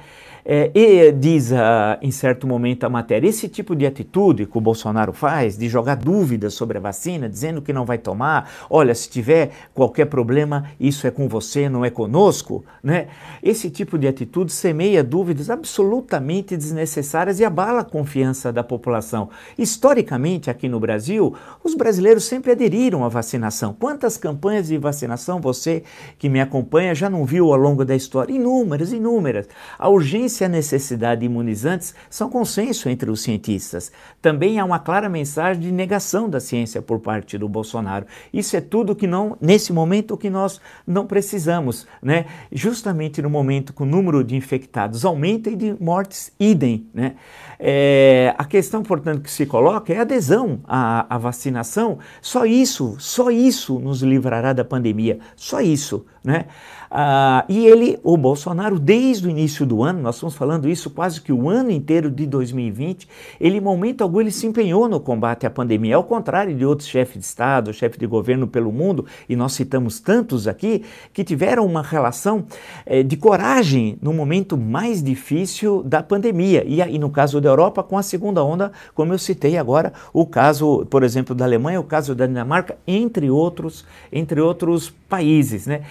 É, 0.47 0.69
e 0.75 1.11
diz 1.11 1.49
uh, 1.51 1.97
em 2.03 2.11
certo 2.11 2.45
momento 2.45 2.83
a 2.83 2.89
matéria, 2.89 3.27
esse 3.27 3.49
tipo 3.49 3.75
de 3.75 3.83
atitude 3.83 4.45
que 4.45 4.55
o 4.55 4.61
Bolsonaro 4.61 5.11
faz, 5.11 5.57
de 5.57 5.67
jogar 5.67 5.95
dúvidas 5.95 6.53
sobre 6.53 6.77
a 6.77 6.81
vacina, 6.81 7.27
dizendo 7.27 7.63
que 7.63 7.73
não 7.73 7.83
vai 7.83 7.97
tomar, 7.97 8.51
olha, 8.69 8.93
se 8.93 9.09
tiver 9.09 9.49
qualquer 9.73 10.05
problema, 10.05 10.65
isso 10.79 11.07
é 11.07 11.11
com 11.11 11.27
você, 11.27 11.67
não 11.67 11.83
é 11.83 11.89
conosco, 11.89 12.63
né? 12.83 13.07
Esse 13.41 13.71
tipo 13.71 13.97
de 13.97 14.07
atitude 14.07 14.51
semeia 14.51 15.03
dúvidas 15.03 15.49
absolutamente 15.49 16.55
desnecessárias 16.55 17.39
e 17.39 17.45
abala 17.45 17.79
a 17.79 17.83
confiança 17.83 18.53
da 18.53 18.63
população. 18.63 19.29
Historicamente, 19.57 20.51
aqui 20.51 20.69
no 20.69 20.79
Brasil, 20.79 21.33
os 21.63 21.73
brasileiros 21.73 22.25
sempre 22.25 22.51
aderiram 22.51 23.03
à 23.03 23.09
vacinação. 23.09 23.73
Quantas 23.73 24.15
campanhas 24.15 24.67
de 24.67 24.77
vacinação 24.77 25.41
você 25.41 25.81
que 26.19 26.29
me 26.29 26.39
acompanha 26.39 26.93
já 26.93 27.09
não 27.09 27.25
viu 27.25 27.51
ao 27.51 27.59
longo 27.59 27.83
da 27.83 27.95
história? 27.95 28.31
Inúmeras, 28.31 28.91
inúmeras. 28.91 29.47
A 29.79 29.89
urgência 29.89 30.34
e 30.41 30.45
a 30.45 30.49
necessidade 30.49 31.21
de 31.21 31.25
imunizantes 31.25 31.93
são 32.09 32.29
consenso 32.29 32.89
entre 32.89 33.09
os 33.09 33.21
cientistas. 33.21 33.91
Também 34.21 34.59
há 34.59 34.65
uma 34.65 34.79
clara 34.79 35.09
mensagem 35.09 35.61
de 35.61 35.71
negação 35.71 36.29
da 36.29 36.39
ciência 36.39 36.81
por 36.81 36.99
parte 36.99 37.37
do 37.37 37.47
Bolsonaro. 37.47 38.05
Isso 38.33 38.55
é 38.55 38.61
tudo 38.61 38.95
que 38.95 39.07
não, 39.07 39.37
nesse 39.39 39.71
momento, 39.71 40.17
que 40.17 40.29
nós 40.29 40.59
não 40.85 41.05
precisamos, 41.05 41.87
né? 42.01 42.25
Justamente 42.51 43.21
no 43.21 43.29
momento 43.29 43.73
que 43.73 43.83
o 43.83 43.85
número 43.85 44.23
de 44.23 44.35
infectados 44.35 45.05
aumenta 45.05 45.49
e 45.49 45.55
de 45.55 45.75
mortes 45.79 46.31
idem, 46.39 46.87
né? 46.93 47.15
É, 47.59 48.33
a 48.37 48.43
questão, 48.45 48.83
portanto, 48.83 49.21
que 49.21 49.31
se 49.31 49.45
coloca 49.45 49.93
é 49.93 49.97
a 49.97 50.01
adesão 50.01 50.59
à, 50.65 51.15
à 51.15 51.17
vacinação. 51.17 51.99
Só 52.21 52.45
isso, 52.45 52.95
só 52.99 53.31
isso 53.31 53.79
nos 53.79 54.01
livrará 54.01 54.53
da 54.53 54.65
pandemia. 54.65 55.19
Só 55.35 55.61
isso, 55.61 56.05
né? 56.23 56.45
Ah, 56.89 57.43
e 57.49 57.65
ele, 57.65 57.99
o 58.03 58.15
Bolsonaro, 58.15 58.79
desde 58.79 59.27
o 59.27 59.29
início 59.29 59.65
do 59.65 59.83
ano, 59.83 60.01
nós 60.01 60.15
estamos 60.25 60.35
falando 60.35 60.67
isso 60.67 60.89
quase 60.89 61.21
que 61.21 61.31
o 61.31 61.47
ano 61.49 61.69
inteiro 61.69 62.09
de 62.09 62.25
2020, 62.25 63.07
ele, 63.39 63.57
em 63.57 63.61
momento 63.61 64.01
algum, 64.01 64.21
ele 64.21 64.31
se 64.31 64.47
empenhou 64.47 64.87
no 64.87 64.99
combate 64.99 65.45
à 65.45 65.49
pandemia, 65.49 65.95
ao 65.95 66.03
contrário 66.03 66.55
de 66.55 66.65
outros 66.65 66.87
chefes 66.87 67.19
de 67.19 67.25
Estado, 67.25 67.71
chefes 67.71 67.99
de 67.99 68.07
governo 68.07 68.47
pelo 68.47 68.71
mundo, 68.71 69.05
e 69.29 69.35
nós 69.35 69.53
citamos 69.53 69.99
tantos 69.99 70.47
aqui, 70.47 70.83
que 71.13 71.23
tiveram 71.23 71.65
uma 71.65 71.83
relação 71.83 72.45
eh, 72.85 73.03
de 73.03 73.15
coragem 73.15 73.97
no 74.01 74.11
momento 74.13 74.57
mais 74.57 75.03
difícil 75.03 75.83
da 75.83 76.01
pandemia. 76.01 76.63
E, 76.65 76.81
e 76.81 76.97
no 76.97 77.11
caso 77.11 77.39
da 77.39 77.49
Europa, 77.49 77.83
com 77.83 77.97
a 77.97 78.03
segunda 78.03 78.43
onda, 78.43 78.71
como 78.95 79.13
eu 79.13 79.19
citei 79.19 79.57
agora, 79.57 79.93
o 80.11 80.25
caso, 80.25 80.87
por 80.89 81.03
exemplo, 81.03 81.35
da 81.35 81.45
Alemanha, 81.45 81.79
o 81.79 81.83
caso 81.83 82.15
da 82.15 82.25
Dinamarca, 82.25 82.77
entre 82.87 83.29
outros, 83.29 83.85
entre 84.11 84.41
outros 84.41 84.89
países, 84.89 85.67
né? 85.67 85.83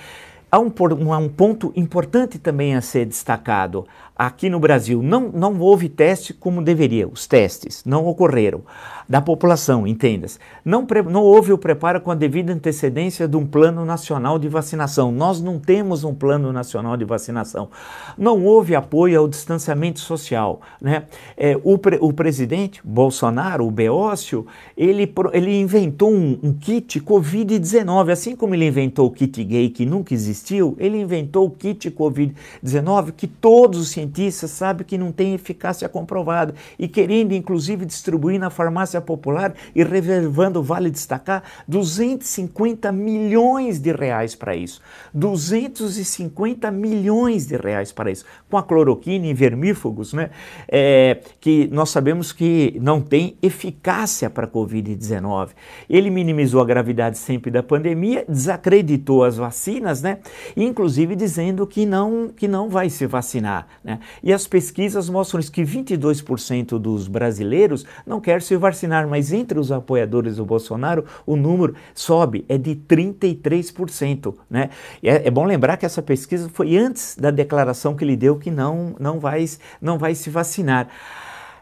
Há 0.54 0.58
um, 0.61 0.73
um, 1.00 1.28
ponto 1.28 1.73
importante 1.75 2.38
também 2.38 2.76
a 2.76 2.80
ser 2.80 3.06
destacado. 3.06 3.88
Aqui 4.14 4.49
no 4.49 4.61
Brasil 4.61 5.02
não, 5.02 5.32
não 5.32 5.58
houve 5.58 5.88
teste 5.88 6.32
como 6.32 6.62
deveria, 6.62 7.08
os 7.08 7.26
testes 7.26 7.82
não 7.84 8.06
ocorreram 8.06 8.62
da 9.08 9.20
população, 9.20 9.87
entendas. 9.87 10.38
Não, 10.64 10.87
não 11.11 11.23
houve 11.23 11.52
o 11.52 11.58
preparo 11.58 12.00
com 12.00 12.11
a 12.11 12.14
devida 12.14 12.52
antecedência 12.52 13.28
de 13.28 13.37
um 13.37 13.46
plano 13.46 13.84
nacional 13.84 14.38
de 14.38 14.49
vacinação. 14.49 15.12
Nós 15.12 15.40
não 15.40 15.58
temos 15.58 16.04
um 16.04 16.14
plano 16.14 16.52
nacional 16.52 16.96
de 16.96 17.04
vacinação. 17.04 17.68
Não 18.16 18.44
houve 18.44 18.75
apoio 18.75 19.20
ao 19.20 19.28
distanciamento 19.28 20.00
social. 20.00 20.61
Né? 20.80 21.04
É, 21.37 21.58
o, 21.62 21.76
pre, 21.76 21.99
o 22.00 22.12
presidente 22.12 22.80
Bolsonaro, 22.84 23.66
o 23.66 23.70
Beócio, 23.70 24.46
ele, 24.76 25.12
ele 25.32 25.61
inventou 25.61 26.11
um, 26.11 26.38
um 26.42 26.52
kit 26.52 27.00
Covid-19. 27.00 28.11
Assim 28.11 28.34
como 28.34 28.54
ele 28.54 28.66
inventou 28.66 29.06
o 29.06 29.11
kit 29.11 29.44
gay 29.44 29.68
que 29.68 29.84
nunca 29.84 30.14
existiu, 30.14 30.76
ele 30.78 30.99
inventou 30.99 31.46
o 31.46 31.50
kit 31.50 31.90
Covid-19 31.90 33.12
que 33.12 33.26
todos 33.26 33.78
os 33.78 33.88
cientistas 33.88 34.50
sabem 34.50 34.87
que 34.87 34.96
não 34.96 35.12
tem 35.12 35.34
eficácia 35.34 35.88
comprovada 35.88 36.54
e 36.78 36.88
querendo 36.88 37.32
inclusive 37.32 37.84
distribuir 37.84 38.38
na 38.38 38.50
farmácia 38.50 38.93
farmácia 38.94 39.00
popular 39.00 39.54
e 39.74 39.82
reservando, 39.82 40.62
vale 40.62 40.90
destacar, 40.90 41.42
250 41.66 42.92
milhões 42.92 43.78
de 43.78 43.92
reais 43.92 44.34
para 44.34 44.54
isso. 44.54 44.80
250 45.12 46.70
milhões 46.70 47.46
de 47.46 47.56
reais 47.56 47.92
para 47.92 48.10
isso. 48.10 48.24
Com 48.50 48.56
a 48.56 48.62
cloroquina 48.62 49.26
e 49.26 49.34
vermífugos, 49.34 50.12
né? 50.12 50.30
É, 50.68 51.20
que 51.40 51.68
nós 51.72 51.90
sabemos 51.90 52.32
que 52.32 52.78
não 52.80 53.00
tem 53.00 53.36
eficácia 53.42 54.30
para 54.30 54.46
a 54.46 54.48
Covid-19. 54.48 55.50
Ele 55.88 56.10
minimizou 56.10 56.60
a 56.60 56.64
gravidade 56.64 57.18
sempre 57.18 57.50
da 57.50 57.62
pandemia, 57.62 58.24
desacreditou 58.28 59.24
as 59.24 59.36
vacinas, 59.36 60.02
né? 60.02 60.18
Inclusive 60.56 61.16
dizendo 61.16 61.66
que 61.66 61.86
não, 61.86 62.28
que 62.28 62.46
não 62.46 62.68
vai 62.68 62.90
se 62.90 63.06
vacinar. 63.06 63.66
Né? 63.82 63.98
E 64.22 64.32
as 64.32 64.46
pesquisas 64.46 65.08
mostram 65.08 65.40
que 65.40 65.62
22% 65.62 66.78
dos 66.78 67.08
brasileiros 67.08 67.84
não 68.06 68.20
quer 68.20 68.42
se 68.42 68.56
vacinar 68.56 68.83
mas 69.08 69.32
entre 69.32 69.58
os 69.58 69.70
apoiadores 69.72 70.36
do 70.36 70.44
Bolsonaro 70.44 71.04
o 71.26 71.36
número 71.36 71.74
sobe, 71.94 72.44
é 72.48 72.58
de 72.58 72.74
33%. 72.74 74.34
Né? 74.48 74.70
É, 75.02 75.28
é 75.28 75.30
bom 75.30 75.44
lembrar 75.44 75.76
que 75.76 75.86
essa 75.86 76.02
pesquisa 76.02 76.48
foi 76.52 76.76
antes 76.76 77.16
da 77.16 77.30
declaração 77.30 77.94
que 77.94 78.04
ele 78.04 78.16
deu 78.16 78.36
que 78.36 78.50
não, 78.50 78.94
não, 78.98 79.18
vai, 79.18 79.44
não 79.80 79.98
vai 79.98 80.14
se 80.14 80.30
vacinar. 80.30 80.88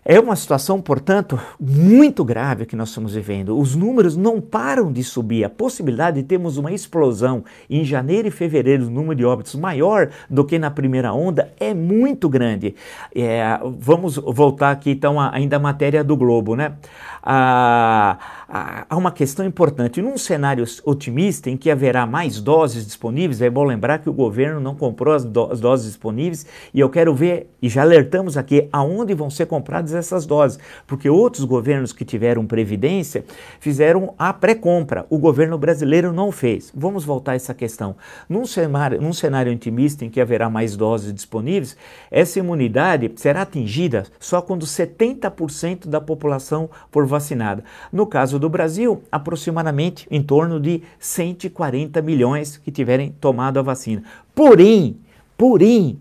É 0.04 0.18
uma 0.18 0.34
situação, 0.34 0.80
portanto, 0.80 1.38
muito 1.60 2.24
grave 2.24 2.66
que 2.66 2.74
nós 2.74 2.88
estamos 2.88 3.14
vivendo. 3.14 3.56
Os 3.56 3.76
números 3.76 4.16
não 4.16 4.40
param 4.40 4.92
de 4.92 5.04
subir. 5.04 5.44
A 5.44 5.48
possibilidade 5.48 6.20
de 6.20 6.26
termos 6.26 6.56
uma 6.56 6.72
explosão 6.72 7.44
em 7.70 7.84
janeiro 7.84 8.26
e 8.26 8.30
fevereiro, 8.32 8.88
o 8.88 8.90
número 8.90 9.14
de 9.14 9.24
óbitos 9.24 9.54
maior 9.54 10.10
do 10.28 10.44
que 10.44 10.58
na 10.58 10.72
primeira 10.72 11.12
onda, 11.12 11.52
é 11.60 11.72
muito 11.72 12.28
grande. 12.28 12.74
É, 13.14 13.60
vamos 13.78 14.16
voltar 14.16 14.72
aqui 14.72 14.90
então 14.90 15.20
ainda 15.20 15.54
à 15.54 15.60
matéria 15.60 16.02
do 16.02 16.16
Globo, 16.16 16.56
né? 16.56 16.72
Há 17.24 18.18
uma 18.90 19.12
questão 19.12 19.46
importante. 19.46 20.02
Num 20.02 20.18
cenário 20.18 20.64
otimista 20.84 21.48
em 21.48 21.56
que 21.56 21.70
haverá 21.70 22.04
mais 22.04 22.40
doses 22.40 22.84
disponíveis, 22.84 23.40
é 23.40 23.48
bom 23.48 23.62
lembrar 23.62 24.00
que 24.00 24.10
o 24.10 24.12
governo 24.12 24.58
não 24.58 24.74
comprou 24.74 25.14
as, 25.14 25.24
do 25.24 25.44
as 25.52 25.60
doses 25.60 25.86
disponíveis 25.86 26.44
e 26.74 26.80
eu 26.80 26.90
quero 26.90 27.14
ver, 27.14 27.54
e 27.62 27.68
já 27.68 27.82
alertamos 27.82 28.36
aqui, 28.36 28.68
aonde 28.72 29.14
vão 29.14 29.30
ser 29.30 29.46
compradas 29.46 29.91
essas 29.94 30.26
doses, 30.26 30.58
porque 30.86 31.08
outros 31.08 31.44
governos 31.44 31.92
que 31.92 32.04
tiveram 32.04 32.46
previdência 32.46 33.24
fizeram 33.60 34.14
a 34.18 34.32
pré-compra. 34.32 35.06
O 35.08 35.18
governo 35.18 35.56
brasileiro 35.58 36.12
não 36.12 36.32
fez. 36.32 36.72
Vamos 36.74 37.04
voltar 37.04 37.32
a 37.32 37.34
essa 37.36 37.54
questão. 37.54 37.96
Num 38.28 38.44
cenário, 38.44 39.00
num 39.00 39.12
cenário 39.12 39.52
otimista 39.52 40.04
em 40.04 40.10
que 40.10 40.20
haverá 40.20 40.50
mais 40.50 40.76
doses 40.76 41.12
disponíveis, 41.12 41.76
essa 42.10 42.38
imunidade 42.38 43.10
será 43.16 43.42
atingida 43.42 44.04
só 44.18 44.40
quando 44.40 44.66
70% 44.66 45.88
da 45.88 46.00
população 46.00 46.68
for 46.90 47.06
vacinada. 47.06 47.64
No 47.92 48.06
caso 48.06 48.38
do 48.38 48.48
Brasil, 48.48 49.02
aproximadamente 49.10 50.06
em 50.10 50.22
torno 50.22 50.60
de 50.60 50.82
140 50.98 52.02
milhões 52.02 52.56
que 52.56 52.70
tiverem 52.70 53.14
tomado 53.20 53.58
a 53.58 53.62
vacina. 53.62 54.02
Porém, 54.34 54.96
porém, 55.36 55.98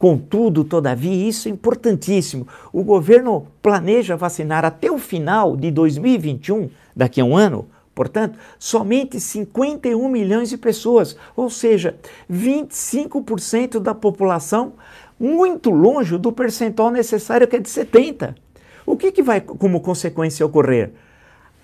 Contudo, 0.00 0.64
todavia, 0.64 1.28
isso 1.28 1.46
é 1.46 1.50
importantíssimo. 1.50 2.48
O 2.72 2.82
governo 2.82 3.46
planeja 3.62 4.16
vacinar 4.16 4.64
até 4.64 4.90
o 4.90 4.96
final 4.96 5.54
de 5.54 5.70
2021, 5.70 6.70
daqui 6.96 7.20
a 7.20 7.24
um 7.24 7.36
ano, 7.36 7.68
portanto, 7.94 8.38
somente 8.58 9.20
51 9.20 10.08
milhões 10.08 10.48
de 10.48 10.56
pessoas, 10.56 11.14
ou 11.36 11.50
seja, 11.50 11.96
25% 12.32 13.78
da 13.78 13.94
população, 13.94 14.72
muito 15.18 15.68
longe 15.68 16.16
do 16.16 16.32
percentual 16.32 16.90
necessário 16.90 17.46
que 17.46 17.56
é 17.56 17.58
de 17.58 17.68
70. 17.68 18.34
O 18.86 18.96
que, 18.96 19.12
que 19.12 19.22
vai 19.22 19.42
como 19.42 19.82
consequência 19.82 20.46
ocorrer? 20.46 20.92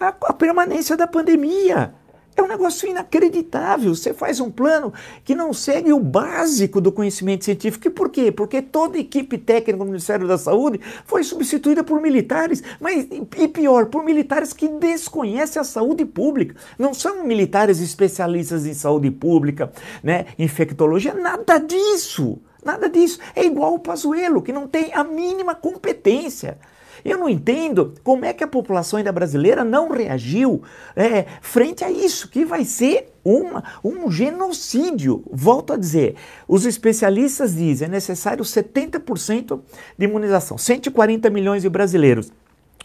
a, 0.00 0.08
a 0.08 0.32
permanência 0.32 0.96
da 0.96 1.06
pandemia. 1.06 1.94
É 2.36 2.42
um 2.42 2.46
negócio 2.46 2.88
inacreditável. 2.88 3.94
Você 3.94 4.12
faz 4.12 4.40
um 4.40 4.50
plano 4.50 4.92
que 5.24 5.34
não 5.34 5.54
segue 5.54 5.92
o 5.92 5.98
básico 5.98 6.80
do 6.82 6.92
conhecimento 6.92 7.46
científico. 7.46 7.88
E 7.88 7.90
por 7.90 8.10
quê? 8.10 8.30
Porque 8.30 8.60
toda 8.60 8.98
a 8.98 9.00
equipe 9.00 9.38
técnica 9.38 9.78
do 9.78 9.86
Ministério 9.86 10.28
da 10.28 10.36
Saúde 10.36 10.78
foi 11.06 11.24
substituída 11.24 11.82
por 11.82 12.00
militares, 12.00 12.62
mas 12.78 13.08
e 13.38 13.48
pior, 13.48 13.86
por 13.86 14.04
militares 14.04 14.52
que 14.52 14.68
desconhecem 14.68 15.60
a 15.60 15.64
saúde 15.64 16.04
pública. 16.04 16.54
Não 16.78 16.92
são 16.92 17.24
militares 17.24 17.80
especialistas 17.80 18.66
em 18.66 18.74
saúde 18.74 19.10
pública, 19.10 19.72
né, 20.02 20.26
infectologia, 20.38 21.14
nada 21.14 21.58
disso. 21.58 22.38
Nada 22.62 22.88
disso. 22.88 23.20
É 23.34 23.44
igual 23.44 23.74
o 23.74 23.78
Pazuello, 23.78 24.42
que 24.42 24.52
não 24.52 24.66
tem 24.66 24.92
a 24.92 25.04
mínima 25.04 25.54
competência. 25.54 26.58
Eu 27.06 27.18
não 27.18 27.28
entendo 27.28 27.94
como 28.02 28.24
é 28.24 28.32
que 28.32 28.42
a 28.42 28.48
população 28.48 28.98
ainda 28.98 29.12
brasileira 29.12 29.64
não 29.64 29.90
reagiu 29.90 30.62
é, 30.94 31.24
frente 31.40 31.84
a 31.84 31.90
isso, 31.90 32.28
que 32.28 32.44
vai 32.44 32.64
ser 32.64 33.12
uma, 33.24 33.62
um 33.84 34.10
genocídio. 34.10 35.22
Volto 35.30 35.72
a 35.72 35.76
dizer, 35.76 36.16
os 36.48 36.66
especialistas 36.66 37.54
dizem 37.54 37.86
é 37.86 37.90
necessário 37.90 38.44
70% 38.44 39.60
de 39.96 40.04
imunização, 40.04 40.58
140 40.58 41.30
milhões 41.30 41.62
de 41.62 41.68
brasileiros. 41.68 42.32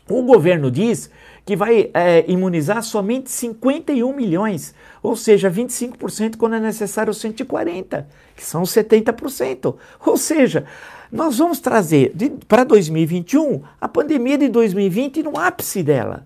O 0.10 0.24
governo 0.24 0.70
diz 0.70 1.10
que 1.46 1.56
vai 1.56 1.90
é, 1.94 2.26
imunizar 2.28 2.84
somente 2.84 3.32
51 3.32 4.14
milhões, 4.14 4.76
ou 5.02 5.16
seja, 5.16 5.50
25% 5.50 6.38
quando 6.38 6.56
é 6.56 6.60
necessário 6.60 7.14
140, 7.14 8.08
que 8.36 8.44
são 8.44 8.64
70%. 8.64 9.76
Ou 10.06 10.18
seja, 10.18 10.66
nós 11.12 11.38
vamos 11.38 11.60
trazer 11.60 12.14
para 12.48 12.64
2021 12.64 13.62
a 13.80 13.88
pandemia 13.88 14.38
de 14.38 14.48
2020 14.48 15.24
no 15.24 15.38
ápice 15.38 15.84
dela. 15.84 16.26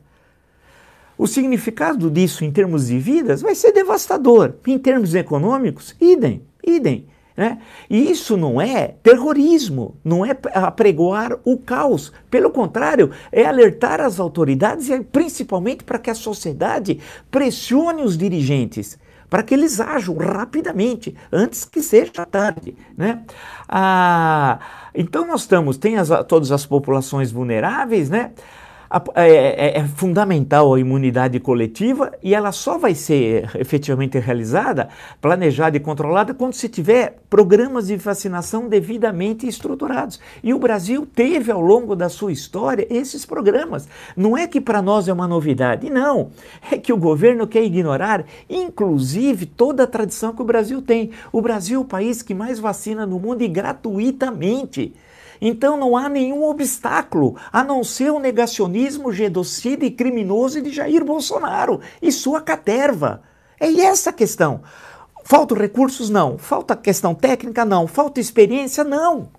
O 1.17 1.25
significado 1.25 2.11
disso 2.11 2.45
em 2.45 2.51
termos 2.51 2.87
de 2.87 2.99
vidas 2.99 3.41
vai 3.41 3.55
ser 3.55 3.71
devastador. 3.71 4.53
Em 4.67 4.77
termos 4.77 5.15
econômicos, 5.15 5.95
idem, 5.99 6.43
idem. 6.63 7.07
Né? 7.35 7.57
E 7.89 8.11
isso 8.11 8.37
não 8.37 8.61
é 8.61 8.95
terrorismo, 9.01 9.95
não 10.03 10.25
é 10.25 10.37
apregoar 10.53 11.37
o 11.43 11.57
caos. 11.57 12.13
Pelo 12.29 12.49
contrário, 12.49 13.11
é 13.31 13.45
alertar 13.45 13.99
as 13.99 14.19
autoridades 14.19 14.89
e 14.89 15.01
principalmente 15.01 15.83
para 15.83 15.99
que 15.99 16.09
a 16.09 16.15
sociedade 16.15 16.99
pressione 17.31 18.03
os 18.03 18.17
dirigentes 18.17 18.97
para 19.29 19.43
que 19.43 19.53
eles 19.53 19.79
ajam 19.79 20.15
rapidamente, 20.17 21.15
antes 21.31 21.65
que 21.65 21.81
seja 21.81 22.25
tarde. 22.25 22.75
Né? 22.97 23.23
Ah, 23.67 24.59
então 24.93 25.25
nós 25.27 25.41
estamos, 25.41 25.77
tem 25.77 25.97
as, 25.97 26.09
todas 26.27 26.51
as 26.51 26.65
populações 26.65 27.31
vulneráveis, 27.31 28.09
né? 28.09 28.31
É, 29.13 29.27
é, 29.27 29.77
é, 29.79 29.83
fundamental 29.83 30.73
a 30.73 30.79
imunidade 30.79 31.37
coletiva 31.37 32.13
e 32.23 32.33
ela 32.33 32.53
só 32.53 32.77
vai 32.77 32.95
ser 32.95 33.49
efetivamente 33.59 34.17
realizada, 34.17 34.87
planejada 35.19 35.75
e 35.75 35.81
controlada 35.81 36.33
quando 36.33 36.53
se 36.53 36.69
tiver 36.69 37.17
programas 37.29 37.87
de 37.87 37.97
vacinação 37.97 38.69
devidamente 38.69 39.45
estruturados. 39.45 40.17
E 40.41 40.53
o 40.53 40.59
Brasil 40.59 41.05
teve 41.13 41.51
ao 41.51 41.59
longo 41.59 41.93
da 41.93 42.07
sua 42.07 42.31
história 42.31 42.87
esses 42.89 43.25
programas. 43.25 43.85
Não 44.15 44.37
é 44.37 44.47
que 44.47 44.61
para 44.61 44.81
nós 44.81 45.09
é 45.09 45.13
uma 45.13 45.27
novidade, 45.27 45.89
não. 45.89 46.29
É 46.71 46.77
que 46.77 46.93
o 46.93 46.97
governo 46.97 47.45
quer 47.45 47.65
ignorar, 47.65 48.23
inclusive, 48.49 49.45
toda 49.45 49.83
a 49.83 49.87
tradição 49.87 50.33
que 50.33 50.41
o 50.41 50.45
Brasil 50.45 50.81
tem. 50.81 51.11
O 51.33 51.41
Brasil 51.41 51.81
é 51.81 51.83
o 51.83 51.85
país 51.85 52.21
que 52.21 52.33
mais 52.33 52.59
vacina 52.59 53.05
no 53.05 53.19
mundo 53.19 53.41
e 53.41 53.49
gratuitamente. 53.49 54.93
Então 55.41 55.77
não 55.77 55.95
há 55.95 56.07
nenhum 56.09 56.43
obstáculo 56.43 57.35
a 57.51 57.63
não 57.63 57.83
ser 57.83 58.11
o 58.11 58.19
negacionismo 58.19 59.11
genocida 59.11 59.85
e 59.85 59.91
criminoso 59.91 60.61
de 60.61 60.71
Jair 60.71 61.03
Bolsonaro 61.03 61.81
e 62.01 62.11
sua 62.11 62.41
caterva. 62.41 63.21
É 63.59 63.71
essa 63.81 64.09
a 64.09 64.13
questão. 64.13 64.61
Faltam 65.23 65.57
recursos? 65.57 66.09
Não. 66.09 66.37
Falta 66.37 66.75
questão 66.75 67.15
técnica? 67.15 67.65
Não. 67.65 67.87
Falta 67.87 68.19
experiência? 68.19 68.83
Não. 68.83 69.29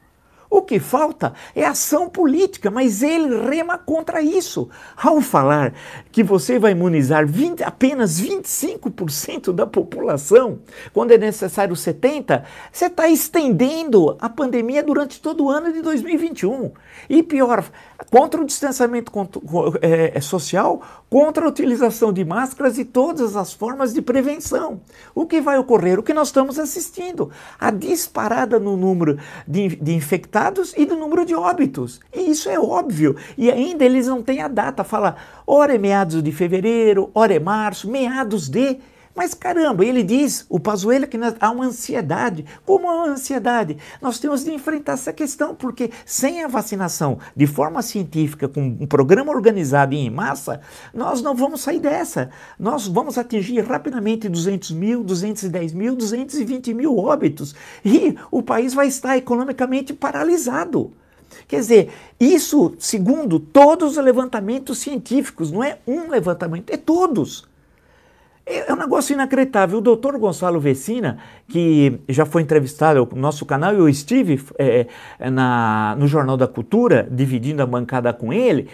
O 0.57 0.63
que 0.63 0.81
falta 0.81 1.35
é 1.55 1.67
ação 1.67 2.09
política, 2.09 2.71
mas 2.71 3.03
ele 3.03 3.47
rema 3.47 3.77
contra 3.77 4.23
isso. 4.23 4.71
Ao 4.97 5.21
falar 5.21 5.75
que 6.11 6.23
você 6.23 6.59
vai 6.59 6.73
imunizar 6.73 7.27
20, 7.27 7.63
apenas 7.63 8.19
25% 8.19 9.53
da 9.53 9.67
população, 9.67 10.61
quando 10.95 11.11
é 11.11 11.19
necessário 11.19 11.75
70%, 11.75 12.43
você 12.73 12.87
está 12.87 13.07
estendendo 13.07 14.17
a 14.19 14.31
pandemia 14.31 14.83
durante 14.83 15.21
todo 15.21 15.45
o 15.45 15.51
ano 15.51 15.71
de 15.71 15.83
2021. 15.83 16.73
E 17.11 17.23
pior, 17.23 17.63
contra 18.11 18.41
o 18.41 18.47
distanciamento 18.47 19.13
é, 19.83 20.19
social, 20.23 20.81
contra 21.11 21.45
a 21.45 21.49
utilização 21.51 22.15
de 22.15 22.25
máscaras 22.25 22.79
e 22.79 22.85
todas 22.87 23.37
as 23.37 23.53
formas 23.53 23.93
de 23.93 24.01
prevenção. 24.01 24.81
O 25.15 25.27
que 25.27 25.39
vai 25.39 25.59
ocorrer? 25.59 25.99
O 25.99 26.03
que 26.03 26.15
nós 26.15 26.29
estamos 26.29 26.59
assistindo? 26.59 27.31
A 27.61 27.71
disparada 27.71 28.59
no 28.59 28.75
número 28.75 29.19
de, 29.47 29.77
de 29.77 29.95
infectados 29.95 30.46
e 30.77 30.85
do 30.85 30.97
número 30.97 31.25
de 31.25 31.35
óbitos. 31.35 32.01
E 32.15 32.31
isso 32.31 32.49
é 32.49 32.59
óbvio. 32.59 33.17
E 33.37 33.51
ainda 33.51 33.85
eles 33.85 34.07
não 34.07 34.23
têm 34.23 34.41
a 34.41 34.49
data. 34.49 34.85
Fala, 34.85 35.17
ora 35.47 35.75
é 35.75 35.79
meados 35.79 36.23
de 36.23 36.33
fevereiro, 36.33 37.11
ora 37.15 37.35
é 37.35 37.39
março, 37.39 37.91
meados 37.91 38.49
de. 38.49 38.79
Mas 39.17 39.33
caramba, 39.33 39.83
ele 39.83 40.03
diz, 40.03 40.45
o 40.47 40.61
Pazuello, 40.61 41.07
que 41.07 41.17
há 41.41 41.51
uma 41.51 41.65
ansiedade. 41.65 42.45
Como 42.67 42.87
uma 42.87 43.07
ansiedade? 43.07 43.79
Nós 44.03 44.19
temos 44.19 44.45
de 44.45 44.53
enfrentar 44.53 44.93
essa 44.93 45.11
questão, 45.11 45.55
porque 45.55 45.91
sem 46.05 46.45
a 46.45 46.49
vacinação 46.49 47.19
de 47.35 47.47
forma 47.47 47.81
científica, 47.81 48.47
com 48.47 48.61
um 48.61 48.87
programa 48.87 49.33
organizado 49.33 49.95
e 49.95 49.99
em 49.99 50.11
massa, 50.11 50.61
nós 50.93 51.23
não 51.23 51.35
vamos 51.35 51.63
sair 51.63 51.81
dessa. 51.81 52.29
Nós 52.59 52.87
vamos 52.87 53.17
atingir 53.17 53.61
rapidamente 53.61 54.29
200 54.29 54.73
mil, 54.73 55.03
210 55.03 55.73
mil, 55.73 55.97
220 55.97 56.75
mil 56.75 56.99
óbitos. 56.99 57.55
E 57.83 58.17
o 58.31 58.43
país 58.43 58.75
vai 58.75 58.87
estar 58.87 59.17
economicamente 59.17 59.95
paralisado. 59.95 60.93
Quer 61.49 61.61
dizer, 61.61 61.93
isso 62.21 62.75
segundo 62.79 63.41
todos 63.41 63.97
os 63.97 64.05
levantamentos 64.05 64.77
científicos, 64.77 65.51
não 65.51 65.65
é 65.65 65.79
um 65.87 66.11
levantamento, 66.11 66.71
é 66.71 66.77
todos. 66.77 67.47
É, 68.47 68.71
é 68.71 68.73
um 68.73 68.77
negócio 68.77 69.13
inacreditável. 69.13 69.79
O 69.79 69.83
doutor 69.83 70.17
Gonçalo 70.17 70.61
Vecina, 70.61 71.19
que 71.49 71.99
já 72.09 72.25
foi 72.25 72.43
entrevistado 72.43 73.07
no 73.13 73.21
nosso 73.21 73.45
canal, 73.45 73.75
eu 73.75 73.89
estive 73.89 74.41
é, 74.57 74.87
é, 75.19 75.31
na, 75.31 75.97
no 75.99 76.07
Jornal 76.07 76.37
da 76.37 76.47
Cultura, 76.47 77.07
dividindo 77.11 77.61
a 77.63 77.67
bancada 77.67 78.13
com 78.13 78.33
ele, 78.33 78.69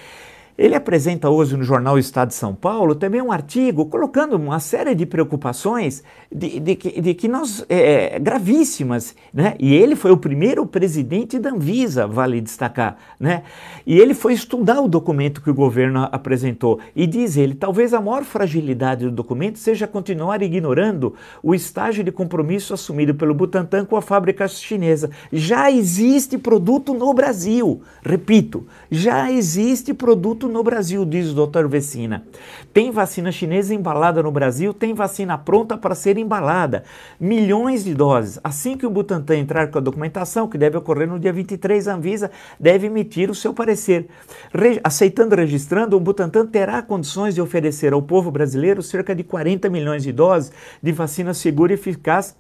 ele 0.57 0.75
apresenta 0.75 1.31
hoje 1.31 1.57
no 1.57 1.65
jornal 1.65 1.99
Estado 1.99 2.29
de 2.29 2.35
São 2.35 2.55
Paulo 2.55 2.95
também 2.95 3.23
um 3.23 3.33
artigo 3.33 3.87
colocando 3.87 4.37
uma 4.37 4.61
série 4.61 4.95
de 4.95 5.07
preocupações 5.07 6.03
de, 6.31 6.61
de, 6.61 6.75
de, 6.77 7.15
que 7.15 7.27
nós 7.27 7.65
é, 7.69 8.19
gravíssimas, 8.19 9.15
né? 9.33 9.55
E 9.59 9.75
ele 9.75 9.97
foi 9.97 10.11
o 10.11 10.17
primeiro 10.17 10.67
presidente 10.67 11.39
da 11.39 11.51
Anvisa, 11.51 12.07
vale 12.07 12.41
destacar, 12.41 12.97
né? 13.19 13.43
E 13.87 13.99
ele 13.99 14.15
foi 14.15 14.35
estudar 14.35 14.81
o 14.81 14.89
documento 14.89 15.41
que 15.41 15.51
o 15.51 15.55
governo 15.55 16.09
apresentou 16.13 16.79
e 16.95 17.07
diz 17.07 17.37
ele, 17.37 17.55
talvez 17.55 17.95
a 17.95 18.01
maior 18.01 18.25
fragilidade 18.25 19.05
do 19.05 19.11
documento 19.11 19.59
seja 19.59 19.87
continuar 19.87 20.43
ignorando 20.43 21.15
o 21.43 21.55
estágio 21.55 22.05
de 22.05 22.13
compromisso 22.13 22.75
assumido 22.75 23.15
pelo 23.15 23.35
Butantan 23.35 23.85
com 23.85 23.97
a 23.97 24.03
fábrica 24.03 24.47
chinesa. 24.49 25.11
Já 25.33 25.71
existe 25.71 26.37
produto 26.37 26.93
no 26.93 27.13
Brasil, 27.15 27.81
repito, 28.05 28.67
já 28.91 29.31
existe 29.31 29.95
produto 29.95 30.42
no 30.49 30.63
Brasil, 30.63 31.05
diz 31.05 31.31
o 31.31 31.47
Dr. 31.47 31.67
Vecina. 31.67 32.25
Tem 32.73 32.91
vacina 32.91 33.31
chinesa 33.33 33.75
embalada 33.75 34.23
no 34.23 34.31
Brasil, 34.31 34.73
tem 34.73 34.95
vacina 34.95 35.37
pronta 35.39 35.77
para 35.77 35.95
ser 35.95 36.19
embalada. 36.19 36.85
Milhões 37.19 37.85
de 37.85 37.95
doses. 37.95 38.39
Assim 38.43 38.77
que 38.77 38.87
o 38.87 38.91
Butantan 38.91 39.37
entrar 39.37 39.71
com 39.71 39.79
a 39.79 39.81
documentação, 39.81 40.49
que 40.49 40.59
deve 40.59 40.77
ocorrer 40.77 41.09
no 41.09 41.19
dia 41.19 41.33
23, 41.33 41.89
a 41.89 41.95
Anvisa 41.95 42.31
deve 42.59 42.87
emitir 42.87 43.31
o 43.31 43.35
seu 43.35 43.53
parecer. 43.53 44.09
Re 44.53 44.81
aceitando 44.85 45.35
registrando, 45.35 45.97
o 45.97 46.01
Butantan 46.01 46.47
terá 46.47 46.83
condições 46.83 47.35
de 47.35 47.41
oferecer 47.41 47.93
ao 47.93 48.03
povo 48.03 48.31
brasileiro 48.31 48.83
cerca 48.83 49.15
de 49.15 49.23
40 49.23 49.69
milhões 49.69 50.03
de 50.03 50.13
doses 50.13 50.53
de 50.83 50.93
vacina 50.93 51.35
segura 51.35 51.73
e 51.73 51.75
eficaz 51.75 52.35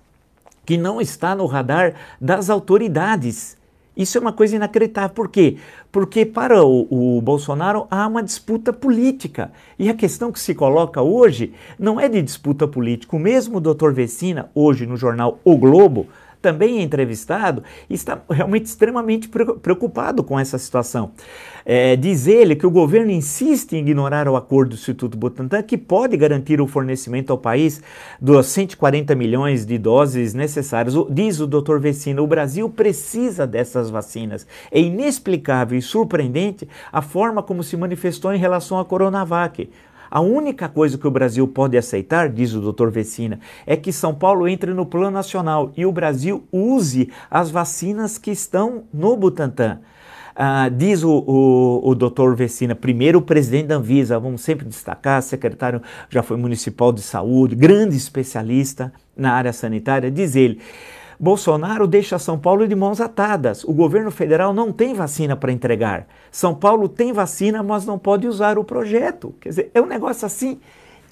que 0.65 0.77
não 0.77 1.01
está 1.01 1.35
no 1.35 1.47
radar 1.47 1.95
das 2.21 2.49
autoridades. 2.49 3.57
Isso 3.97 4.17
é 4.17 4.21
uma 4.21 4.33
coisa 4.33 4.57
inacreditável. 4.57 5.11
Por 5.11 5.29
quê? 5.29 5.57
Porque 5.91 6.25
para 6.25 6.65
o, 6.65 6.87
o, 6.91 7.21
Bolsonaro 7.21 7.87
há 7.91 8.07
uma 8.07 8.23
disputa 8.23 8.73
política. 8.73 9.53
E 9.79 9.91
a 9.91 9.95
questão 9.95 10.33
que 10.33 10.41
se 10.41 10.55
coloca 10.55 11.03
hoje 11.03 11.53
não 11.79 12.01
é 12.01 12.09
de 12.09 12.23
disputa 12.23 12.67
política. 12.67 13.17
O 13.17 13.21
mesmo 13.21 13.61
doutor 13.61 13.93
Vecina, 13.93 14.51
hoje 14.55 14.87
no 14.87 14.97
jornal 14.97 15.39
O 15.45 15.57
Globo, 15.57 16.07
também 16.43 16.81
é 16.81 16.83
entrevistado, 16.83 17.63
está 17.89 18.21
realmente 18.29 18.67
extremamente 18.67 19.29
preocupado 19.29 20.23
com 20.25 20.39
essa 20.39 20.59
situação. 20.59 21.13
É, 21.65 21.95
diz 21.95 22.27
ele 22.27 22.57
que 22.57 22.67
o 22.67 22.71
governo 22.71 23.13
insiste 23.13 23.75
em 23.75 23.79
ignorar 23.79 24.29
o 24.29 24.35
acordo 24.35 24.71
do 24.71 24.75
Instituto 24.75 25.17
Butantan, 25.17 25.63
que 25.63 25.79
pode 25.79 26.17
garantir 26.17 26.61
o 26.61 26.67
fornecimento 26.67 27.31
ao 27.31 27.39
país 27.39 27.81
dos 28.21 28.47
140 28.47 29.15
milhões 29.15 29.65
de 29.65 29.79
doses 29.79 30.35
necessárias. 30.35 30.95
Diz 31.11 31.41
o 31.41 31.47
Dr. 31.47 31.79
Vecina, 31.79 32.21
o 32.21 32.27
Brasil 32.27 32.69
precisa 32.69 33.47
dessas 33.47 33.91
vacinas. 33.91 34.47
É 34.71 34.81
inexplicável 34.81 35.79
e 35.79 35.83
surpreendente 35.83 36.69
a 36.93 37.01
forma 37.01 37.43
como 37.43 37.63
se 37.63 37.77
manifestou 37.77 38.35
em 38.35 38.39
relação 38.39 38.79
à 38.79 38.85
Coronavac. 38.85 39.71
A 40.15 40.21
única 40.21 40.69
coisa 40.69 40.99
que 40.99 41.07
o 41.07 41.11
Brasil 41.11 41.49
pode 41.49 41.75
aceitar, 41.75 42.29
diz 42.29 42.53
o 42.53 42.61
Dr. 42.61 42.91
Vecina, 42.91 43.41
é 43.67 43.75
que 43.79 43.91
São 43.91 44.15
Paulo 44.15 44.47
entre 44.47 44.75
no 44.75 44.85
plano 44.85 45.11
nacional 45.11 45.73
e 45.75 45.87
o 45.87 45.91
Brasil 45.91 46.45
use 46.53 47.11
as 47.31 47.51
vacinas 47.51 48.19
que 48.19 48.31
estão 48.31 48.85
no 48.93 49.17
Butantan. 49.17 49.81
Ah, 50.37 50.69
diz 50.69 51.03
o, 51.03 51.11
o, 51.11 51.89
o 51.89 51.95
doutor 51.95 52.37
Vecina, 52.37 52.75
primeiro 52.75 53.23
presidente 53.23 53.69
da 53.69 53.77
Anvisa, 53.77 54.19
vamos 54.19 54.43
sempre 54.43 54.67
destacar, 54.67 55.23
secretário 55.23 55.81
já 56.11 56.23
foi 56.23 56.37
municipal 56.37 56.93
de 56.93 57.01
saúde, 57.01 57.57
grande 57.57 57.97
especialista 57.97 58.93
na 59.17 59.33
área 59.33 59.53
sanitária, 59.55 60.11
diz 60.11 60.37
ele. 60.37 60.61
Bolsonaro 61.23 61.87
deixa 61.87 62.19
São 62.19 62.37
Paulo 62.37 62.67
de 62.67 62.75
mãos 62.75 63.01
atadas. 63.01 63.63
O 63.63 63.73
governo 63.73 64.11
federal 64.11 64.53
não 64.53 64.73
tem 64.73 64.93
vacina 64.93 65.37
para 65.37 65.53
entregar. 65.53 66.09
São 66.33 66.53
Paulo 66.53 66.89
tem 66.89 67.13
vacina, 67.13 67.63
mas 67.63 67.87
não 67.87 67.97
pode 67.97 68.27
usar 68.27 68.59
o 68.59 68.65
projeto. 68.65 69.33
Quer 69.41 69.51
dizer, 69.51 69.71
é 69.73 69.81
um 69.81 69.87
negócio 69.87 70.27
assim 70.27 70.59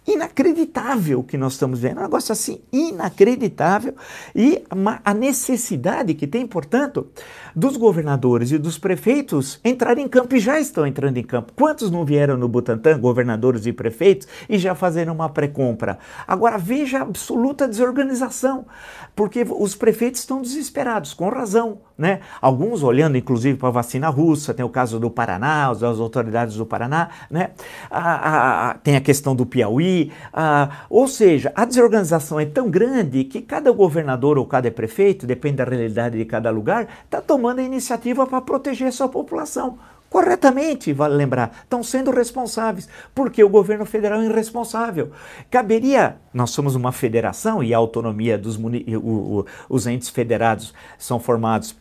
inacreditável 0.06 1.22
que 1.22 1.36
nós 1.36 1.52
estamos 1.52 1.80
vendo, 1.80 1.98
um 1.98 2.02
negócio 2.02 2.32
assim 2.32 2.60
inacreditável 2.72 3.94
e 4.34 4.62
a 5.04 5.14
necessidade 5.14 6.14
que 6.14 6.26
tem, 6.26 6.46
portanto, 6.46 7.08
dos 7.54 7.76
governadores 7.76 8.50
e 8.50 8.58
dos 8.58 8.78
prefeitos 8.78 9.60
entrarem 9.64 10.06
em 10.06 10.08
campo 10.08 10.34
e 10.34 10.40
já 10.40 10.58
estão 10.58 10.86
entrando 10.86 11.18
em 11.18 11.22
campo. 11.22 11.52
Quantos 11.54 11.90
não 11.90 12.04
vieram 12.04 12.36
no 12.36 12.48
Butantan, 12.48 12.98
governadores 12.98 13.66
e 13.66 13.72
prefeitos, 13.72 14.26
e 14.48 14.58
já 14.58 14.74
fazendo 14.74 15.12
uma 15.12 15.28
pré-compra? 15.28 15.98
Agora 16.26 16.58
veja 16.58 16.98
a 16.98 17.02
absoluta 17.02 17.68
desorganização, 17.68 18.66
porque 19.14 19.46
os 19.48 19.74
prefeitos 19.74 20.20
estão 20.20 20.40
desesperados, 20.40 21.12
com 21.12 21.28
razão, 21.28 21.78
né? 22.00 22.20
Alguns 22.40 22.82
olhando 22.82 23.18
inclusive 23.18 23.58
para 23.58 23.68
a 23.68 23.72
vacina 23.72 24.08
russa, 24.08 24.54
tem 24.54 24.64
o 24.64 24.70
caso 24.70 24.98
do 24.98 25.10
Paraná, 25.10 25.68
as 25.68 25.82
autoridades 25.82 26.56
do 26.56 26.64
Paraná, 26.64 27.10
né? 27.30 27.50
Ah, 27.90 28.70
ah, 28.70 28.74
tem 28.82 28.96
a 28.96 29.00
questão 29.00 29.36
do 29.36 29.44
Piauí, 29.44 30.10
ah, 30.32 30.86
ou 30.88 31.06
seja, 31.06 31.52
a 31.54 31.66
desorganização 31.66 32.40
é 32.40 32.46
tão 32.46 32.70
grande 32.70 33.22
que 33.24 33.42
cada 33.42 33.70
governador 33.70 34.38
ou 34.38 34.46
cada 34.46 34.70
prefeito, 34.70 35.26
depende 35.26 35.56
da 35.56 35.64
realidade 35.64 36.16
de 36.16 36.24
cada 36.24 36.50
lugar, 36.50 36.88
está 37.04 37.20
tomando 37.20 37.58
a 37.58 37.62
iniciativa 37.62 38.26
para 38.26 38.40
proteger 38.40 38.88
a 38.88 38.92
sua 38.92 39.08
população 39.08 39.78
corretamente, 40.10 40.92
vale 40.92 41.14
lembrar, 41.14 41.60
estão 41.62 41.84
sendo 41.84 42.10
responsáveis, 42.10 42.88
porque 43.14 43.44
o 43.44 43.48
governo 43.48 43.86
federal 43.86 44.20
é 44.20 44.24
irresponsável. 44.24 45.12
Caberia, 45.48 46.16
nós 46.34 46.50
somos 46.50 46.74
uma 46.74 46.90
federação 46.90 47.62
e 47.62 47.72
a 47.72 47.78
autonomia 47.78 48.36
dos 48.36 48.56
o, 48.56 48.98
o, 48.98 49.46
os 49.68 49.86
entes 49.86 50.08
federados 50.08 50.74
são 50.98 51.20
formados 51.20 51.76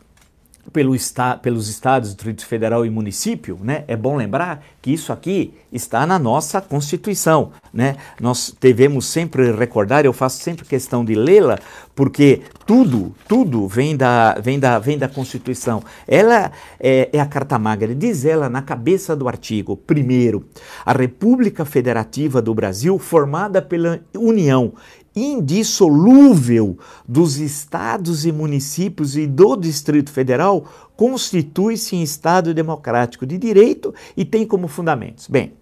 pelo 0.72 0.94
esta, 0.94 1.36
pelos 1.36 1.68
estados, 1.68 2.10
Distrito 2.10 2.46
Federal 2.46 2.86
e 2.86 2.90
município, 2.90 3.58
né? 3.62 3.84
É 3.88 3.96
bom 3.96 4.16
lembrar 4.16 4.62
que 4.80 4.92
isso 4.92 5.12
aqui 5.12 5.54
está 5.72 6.06
na 6.06 6.18
nossa 6.18 6.60
Constituição, 6.60 7.52
né? 7.72 7.96
Nós 8.20 8.54
devemos 8.60 9.06
sempre 9.06 9.50
recordar, 9.52 10.04
eu 10.04 10.12
faço 10.12 10.42
sempre 10.42 10.64
questão 10.64 11.04
de 11.04 11.14
lê-la, 11.14 11.58
porque 11.94 12.42
tudo, 12.66 13.14
tudo 13.26 13.66
vem 13.66 13.96
da, 13.96 14.34
vem 14.40 14.58
da, 14.58 14.78
vem 14.78 14.96
da 14.96 15.08
Constituição. 15.08 15.82
Ela 16.06 16.52
é, 16.78 17.10
é 17.12 17.20
a 17.20 17.26
Carta 17.26 17.58
Magna, 17.58 17.94
diz 17.94 18.24
ela 18.24 18.48
na 18.48 18.62
cabeça 18.62 19.16
do 19.16 19.28
artigo, 19.28 19.76
primeiro, 19.76 20.44
a 20.84 20.92
República 20.92 21.64
Federativa 21.64 22.40
do 22.40 22.54
Brasil, 22.54 22.98
formada 22.98 23.60
pela 23.60 24.00
União 24.16 24.72
indissolúvel 25.14 26.78
dos 27.06 27.38
estados 27.38 28.24
e 28.24 28.32
municípios 28.32 29.16
e 29.16 29.26
do 29.26 29.56
Distrito 29.56 30.10
Federal 30.10 30.64
constitui-se 30.96 31.96
em 31.96 32.02
Estado 32.02 32.52
democrático 32.54 33.26
de 33.26 33.38
direito 33.38 33.94
e 34.16 34.24
tem 34.24 34.46
como 34.46 34.68
fundamentos. 34.68 35.26
Bem, 35.26 35.54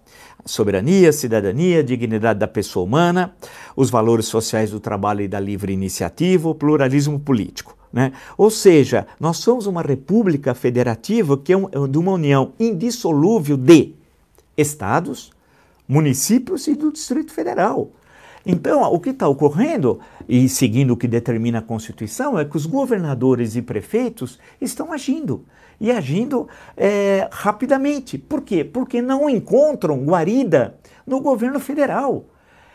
soberania, 0.45 1.11
cidadania, 1.11 1.83
dignidade 1.83 2.39
da 2.39 2.47
pessoa 2.47 2.85
humana, 2.85 3.33
os 3.75 3.89
valores 3.89 4.25
sociais 4.25 4.71
do 4.71 4.79
trabalho 4.79 5.21
e 5.21 5.27
da 5.27 5.39
livre 5.39 5.73
iniciativa, 5.73 6.49
o 6.49 6.55
pluralismo 6.55 7.19
político. 7.19 7.77
Né? 7.91 8.11
Ou 8.37 8.51
seja, 8.51 9.07
nós 9.19 9.37
somos 9.37 9.65
uma 9.65 9.81
república 9.81 10.53
federativa 10.53 11.37
que 11.37 11.53
é, 11.53 11.57
um, 11.57 11.65
é 11.65 11.87
de 11.87 11.97
uma 11.97 12.11
união 12.11 12.53
indissolúvel 12.59 13.57
de 13.57 13.93
estados, 14.55 15.31
municípios 15.87 16.67
e 16.67 16.75
do 16.75 16.91
Distrito 16.91 17.31
Federal. 17.31 17.91
Então, 18.45 18.81
o 18.83 18.99
que 18.99 19.09
está 19.09 19.27
ocorrendo, 19.27 19.99
e 20.27 20.47
seguindo 20.47 20.91
o 20.91 20.97
que 20.97 21.07
determina 21.07 21.59
a 21.59 21.61
Constituição, 21.61 22.37
é 22.37 22.45
que 22.45 22.57
os 22.57 22.65
governadores 22.65 23.55
e 23.55 23.61
prefeitos 23.61 24.39
estão 24.59 24.93
agindo. 24.93 25.45
E 25.79 25.91
agindo 25.91 26.47
é, 26.75 27.27
rapidamente. 27.31 28.17
Por 28.17 28.41
quê? 28.41 28.63
Porque 28.63 29.01
não 29.01 29.29
encontram 29.29 30.03
guarida 30.03 30.75
no 31.05 31.21
governo 31.21 31.59
federal. 31.59 32.25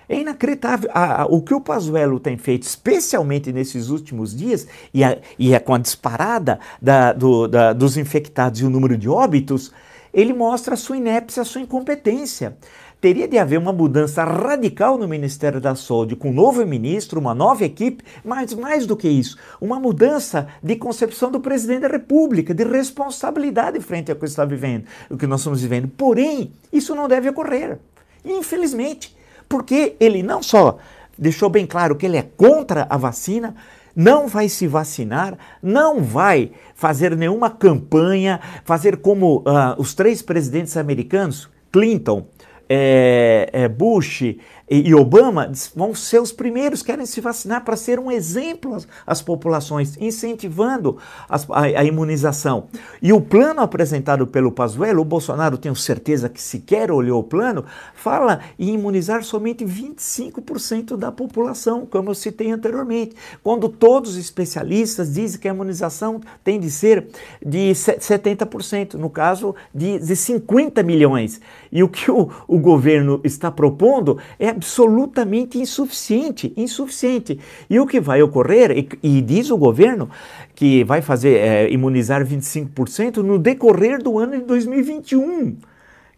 É 0.09 0.21
inacreditável. 0.21 0.91
o 1.31 1.41
que 1.41 1.55
o 1.55 1.61
Pazuello 1.61 2.21
tem 2.21 2.37
feito, 2.37 2.63
especialmente 2.65 3.53
nesses 3.53 3.89
últimos 3.89 4.37
dias, 4.37 4.67
e, 4.93 5.03
a, 5.03 5.19
e 5.39 5.55
é 5.55 5.59
com 5.59 5.75
a 5.75 5.79
disparada 5.79 6.61
da, 6.81 7.13
do, 7.13 7.49
da, 7.49 7.73
dos 7.73 7.97
infectados 7.97 8.61
e 8.61 8.65
o 8.65 8.71
número 8.71 8.99
de 8.99 9.09
óbitos, 9.09 9.73
ele 10.13 10.33
mostra 10.33 10.75
a 10.75 10.77
sua 10.77 10.97
inépcia, 10.97 11.43
a 11.43 11.45
sua 11.45 11.63
incompetência 11.63 12.57
teria 13.05 13.29
de 13.29 13.37
haver 13.37 13.59
uma 13.59 13.71
mudança 13.71 14.25
radical 14.25 14.97
no 14.97 15.07
Ministério 15.07 15.61
da 15.61 15.75
Saúde, 15.75 16.17
com 16.17 16.31
um 16.31 16.33
novo 16.33 16.65
ministro, 16.65 17.21
uma 17.21 17.35
nova 17.35 17.63
equipe, 17.63 18.03
mas 18.25 18.55
mais 18.55 18.87
do 18.87 18.97
que 18.97 19.07
isso, 19.07 19.37
uma 19.61 19.79
mudança 19.79 20.49
de 20.63 20.75
concepção 20.75 21.31
do 21.31 21.39
presidente 21.39 21.83
da 21.83 21.89
República, 21.89 22.55
de 22.55 22.65
responsabilidade 22.65 23.79
frente 23.81 24.11
ao 24.11 24.17
que 24.17 24.25
está 24.25 24.47
vivendo, 24.47 24.87
o 25.11 25.19
que 25.19 25.27
nós 25.27 25.41
estamos 25.41 25.61
vivendo. 25.61 25.87
Porém, 25.87 26.51
isso 26.73 26.95
não 26.95 27.07
deve 27.07 27.29
ocorrer. 27.29 27.79
Infelizmente, 28.25 29.15
porque 29.51 29.97
ele 30.01 30.23
não 30.23 30.43
só 30.43 30.79
deixou 31.19 31.51
bem 31.51 31.67
claro 31.67 31.97
que 31.97 32.07
ele 32.07 32.17
é 32.17 32.23
contra 32.23 32.87
a 32.89 32.97
vacina, 32.97 33.55
não 33.95 34.27
vai 34.29 34.49
se 34.49 34.67
vacinar, 34.67 35.37
não 35.63 36.03
vai 36.03 36.53
fazer 36.75 37.15
nenhuma 37.15 37.51
campanha, 37.51 38.41
fazer 38.65 38.97
como 38.97 39.41
uh, 39.41 39.75
os 39.77 39.93
três 39.93 40.23
presidentes 40.23 40.75
americanos, 40.79 41.51
Clinton, 41.71 42.27
é, 42.69 43.49
é 43.53 43.69
Bush, 43.69 44.37
e 44.71 44.95
Obama 44.95 45.53
vão 45.77 45.95
ser 45.95 46.21
os 46.23 46.33
primeiros, 46.33 46.83
querem 46.83 47.05
se 47.05 47.21
vacinar 47.21 47.65
para 47.65 47.77
ser 47.77 47.99
um 47.99 48.11
exemplo 48.11 48.75
às, 48.75 48.89
às 49.07 49.21
populações, 49.21 49.97
incentivando 50.01 50.97
as, 51.29 51.49
a, 51.51 51.61
a, 51.61 51.85
imunização. 51.85 52.65
E 53.03 53.13
o 53.13 53.21
plano 53.21 53.61
apresentado 53.61 54.27
pelo 54.27 54.51
Pazuello, 54.51 55.03
o 55.03 55.05
Bolsonaro, 55.05 55.59
tenho 55.59 55.77
certeza 55.77 56.31
que 56.31 56.41
sequer 56.41 56.91
olhou 56.91 57.21
o 57.21 57.25
plano, 57.25 57.65
fala 57.95 58.41
em 58.59 58.73
imunizar 58.73 59.23
somente 59.23 59.67
25% 59.67 60.97
da 60.97 61.13
população, 61.13 61.85
como 61.85 62.11
eu 62.11 62.15
citei 62.15 62.51
anteriormente, 62.51 63.15
quando 63.43 63.69
todos 63.69 64.13
os 64.13 64.17
especialistas 64.17 65.13
dizem 65.13 65.41
que 65.41 65.49
a 65.49 65.53
imunização 65.53 66.23
tem 66.43 66.59
de 66.59 66.71
ser 66.71 67.09
de 67.45 67.71
70%, 67.73 68.95
no 68.95 69.11
caso 69.11 69.55
de, 69.75 69.99
de 69.99 70.17
50 70.17 70.83
milhões. 70.83 71.39
E 71.71 71.83
o 71.83 71.89
que 71.89 72.11
o, 72.11 72.31
o 72.49 72.59
governo 72.59 73.21
está 73.25 73.51
propondo 73.51 74.19
é 74.39 74.54
absolutamente 74.55 75.59
insuficiente, 75.59 76.53
insuficiente. 76.57 77.39
E 77.69 77.79
o 77.79 77.87
que 77.87 78.01
vai 78.01 78.23
ocorrer, 78.23 78.71
e, 78.71 78.89
e 79.03 79.21
diz 79.21 79.51
o 79.51 79.57
governo 79.57 80.09
que 80.55 80.85
vai 80.85 81.03
fazer 81.03 81.37
é, 81.37 81.71
imunizar 81.71 82.25
25% 82.25 83.17
no 83.17 83.39
decorrer 83.39 84.03
do 84.03 84.19
ano 84.19 84.39
de 84.39 84.45
2021. 84.45 85.57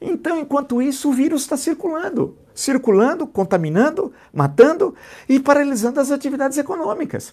Então, 0.00 0.38
enquanto 0.38 0.82
isso, 0.82 1.08
o 1.08 1.12
vírus 1.12 1.42
está 1.42 1.56
circulando, 1.56 2.36
circulando, 2.54 3.26
contaminando, 3.26 4.12
matando 4.32 4.94
e 5.28 5.40
paralisando 5.40 6.00
as 6.00 6.10
atividades 6.10 6.58
econômicas. 6.58 7.32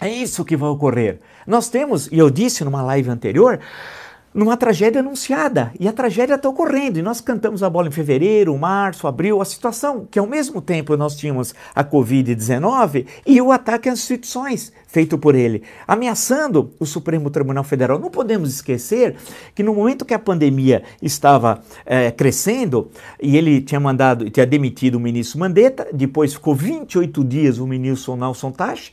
É 0.00 0.08
isso 0.08 0.44
que 0.44 0.56
vai 0.56 0.70
ocorrer. 0.70 1.18
Nós 1.46 1.68
temos, 1.68 2.06
e 2.10 2.18
eu 2.18 2.30
disse 2.30 2.64
numa 2.64 2.80
live 2.80 3.10
anterior, 3.10 3.60
numa 4.32 4.56
tragédia 4.56 5.00
anunciada. 5.00 5.72
E 5.78 5.88
a 5.88 5.92
tragédia 5.92 6.34
está 6.34 6.48
ocorrendo. 6.48 6.98
E 6.98 7.02
nós 7.02 7.20
cantamos 7.20 7.62
a 7.62 7.70
bola 7.70 7.88
em 7.88 7.92
fevereiro, 7.92 8.56
março, 8.56 9.06
abril. 9.06 9.40
A 9.40 9.44
situação 9.44 10.06
que 10.10 10.18
ao 10.18 10.26
mesmo 10.26 10.60
tempo 10.60 10.96
nós 10.96 11.16
tínhamos 11.16 11.54
a 11.74 11.84
Covid-19 11.84 13.06
e 13.26 13.40
o 13.40 13.52
ataque 13.52 13.88
às 13.88 13.98
instituições 13.98 14.72
feito 14.90 15.16
por 15.16 15.36
ele, 15.36 15.62
ameaçando 15.86 16.72
o 16.80 16.84
Supremo 16.84 17.30
Tribunal 17.30 17.62
Federal. 17.62 17.98
Não 17.98 18.10
podemos 18.10 18.52
esquecer 18.52 19.14
que 19.54 19.62
no 19.62 19.72
momento 19.72 20.04
que 20.04 20.12
a 20.12 20.18
pandemia 20.18 20.82
estava 21.00 21.62
é, 21.86 22.10
crescendo 22.10 22.90
e 23.22 23.36
ele 23.36 23.60
tinha 23.60 23.78
mandado, 23.78 24.28
tinha 24.28 24.44
demitido 24.44 24.96
o 24.96 25.00
ministro 25.00 25.38
Mandetta, 25.38 25.86
depois 25.92 26.34
ficou 26.34 26.56
28 26.56 27.24
dias 27.24 27.58
o 27.58 27.66
ministro 27.68 28.16
Nelson 28.16 28.50
Tache, 28.50 28.92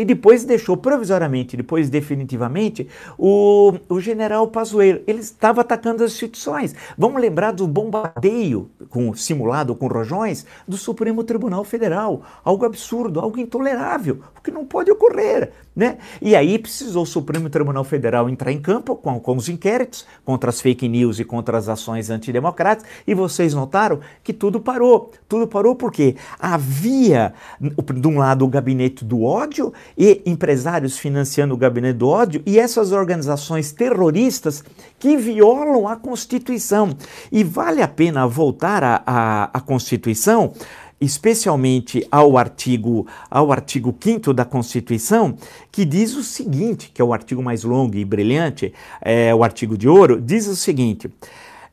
E 0.00 0.04
depois 0.04 0.44
deixou 0.44 0.76
provisoriamente, 0.76 1.56
depois 1.56 1.90
definitivamente, 1.90 2.88
o, 3.18 3.74
o 3.88 4.00
general 4.00 4.46
Pazuello. 4.48 5.00
Ele 5.06 5.20
estava 5.20 5.60
atacando 5.60 6.04
as 6.04 6.12
instituições. 6.12 6.74
Vamos 6.96 7.20
lembrar 7.20 7.52
do 7.52 7.66
bombardeio 7.66 8.70
com, 8.88 9.14
simulado 9.14 9.74
com 9.74 9.88
rojões 9.88 10.46
do 10.66 10.76
Supremo 10.76 11.24
Tribunal 11.24 11.64
Federal. 11.64 12.22
Algo 12.44 12.64
absurdo, 12.64 13.20
algo 13.20 13.38
intolerável, 13.38 14.20
o 14.38 14.40
que 14.40 14.50
não 14.50 14.64
pode 14.64 14.90
ocorrer. 14.90 15.52
Né? 15.76 15.98
E 16.22 16.34
aí 16.34 16.58
precisou 16.58 17.02
o 17.02 17.06
Supremo 17.06 17.50
Tribunal 17.50 17.84
Federal 17.84 18.30
entrar 18.30 18.50
em 18.50 18.58
campo 18.58 18.96
com, 18.96 19.20
com 19.20 19.36
os 19.36 19.46
inquéritos 19.46 20.06
contra 20.24 20.48
as 20.48 20.58
fake 20.58 20.88
news 20.88 21.18
e 21.20 21.24
contra 21.24 21.58
as 21.58 21.68
ações 21.68 22.08
antidemocráticas, 22.08 22.90
e 23.06 23.12
vocês 23.12 23.52
notaram 23.52 24.00
que 24.24 24.32
tudo 24.32 24.58
parou. 24.58 25.12
Tudo 25.28 25.46
parou 25.46 25.74
porque 25.76 26.16
havia, 26.40 27.34
de 27.60 28.08
um 28.08 28.16
lado, 28.16 28.46
o 28.46 28.48
gabinete 28.48 29.04
do 29.04 29.22
ódio 29.22 29.70
e 29.98 30.22
empresários 30.24 30.96
financiando 30.96 31.52
o 31.52 31.58
gabinete 31.58 31.98
do 31.98 32.08
ódio 32.08 32.42
e 32.46 32.58
essas 32.58 32.90
organizações 32.90 33.70
terroristas 33.70 34.64
que 34.98 35.14
violam 35.14 35.86
a 35.86 35.96
Constituição. 35.96 36.96
E 37.30 37.44
vale 37.44 37.82
a 37.82 37.88
pena 37.88 38.26
voltar 38.26 38.82
à 39.06 39.60
Constituição 39.60 40.54
especialmente 41.00 42.06
ao 42.10 42.38
artigo 42.38 43.06
ao 43.30 43.52
artigo 43.52 43.94
5 43.98 44.32
da 44.32 44.44
Constituição, 44.44 45.36
que 45.70 45.84
diz 45.84 46.14
o 46.16 46.22
seguinte, 46.22 46.90
que 46.92 47.02
é 47.02 47.04
o 47.04 47.12
artigo 47.12 47.42
mais 47.42 47.64
longo 47.64 47.96
e 47.96 48.04
brilhante, 48.04 48.72
é 49.00 49.34
o 49.34 49.44
artigo 49.44 49.76
de 49.76 49.88
ouro, 49.88 50.20
diz 50.20 50.46
o 50.46 50.56
seguinte: 50.56 51.10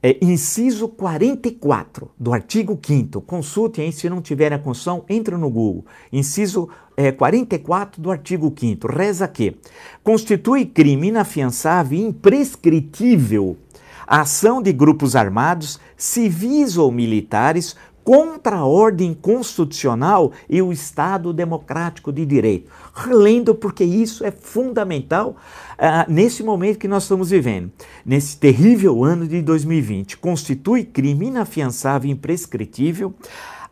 é, 0.02 0.18
inciso 0.22 0.90
44 0.90 2.12
do 2.20 2.34
artigo 2.34 2.78
5 2.86 3.22
consulte 3.22 3.80
aí, 3.80 3.90
se 3.94 4.10
não 4.10 4.22
tiver 4.22 4.52
a 4.52 4.60
Constituição, 4.60 5.06
entra 5.08 5.38
no 5.38 5.50
Google. 5.50 5.86
Inciso 6.12 6.68
é, 6.98 7.10
44 7.10 8.02
do 8.02 8.12
artigo 8.12 8.54
5 8.54 8.86
reza 8.88 9.28
que 9.30 9.56
constitui 10.04 10.66
crime 10.66 11.08
inafiançável 11.08 11.98
e 11.98 12.02
imprescritível 12.02 13.58
a 14.06 14.22
ação 14.22 14.62
de 14.62 14.74
grupos 14.74 15.16
armados, 15.16 15.80
civis 15.96 16.78
ou 16.78 16.92
militares, 16.92 17.76
contra 18.04 18.58
a 18.58 18.66
ordem 18.66 19.14
constitucional 19.14 20.32
e 20.50 20.62
o 20.62 20.72
Estado 20.72 21.34
democrático 21.34 22.12
de 22.12 22.26
direito. 22.26 22.70
Relendo, 22.94 23.56
porque 23.56 23.84
isso 23.84 24.26
é 24.26 24.32
fundamental 24.32 25.36
uh, 25.74 26.12
nesse 26.12 26.44
momento 26.44 26.80
que 26.80 26.88
nós 26.88 27.04
estamos 27.04 27.30
vivendo, 27.30 27.72
nesse 28.06 28.38
terrível 28.38 29.04
ano 29.04 29.28
de 29.28 29.42
2020. 29.42 30.18
Constitui 30.18 30.84
crime 30.84 31.28
inafiançável 31.28 32.10
e 32.10 32.14
imprescritível 32.14 33.14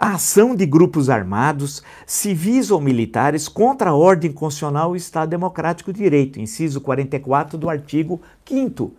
a 0.02 0.16
ação 0.16 0.56
de 0.56 0.66
grupos 0.66 1.12
armados, 1.12 1.84
civis 2.08 2.72
ou 2.72 2.82
militares, 2.82 3.48
contra 3.48 3.92
a 3.92 3.96
ordem 3.96 4.32
constitucional 4.32 4.90
e 4.90 4.94
o 4.94 4.98
Estado 4.98 5.30
democrático 5.30 5.94
de 5.94 6.00
direito, 6.00 6.40
inciso 6.40 6.82
44 6.82 7.56
do 7.56 7.70
artigo 7.70 8.20
5 8.44 8.96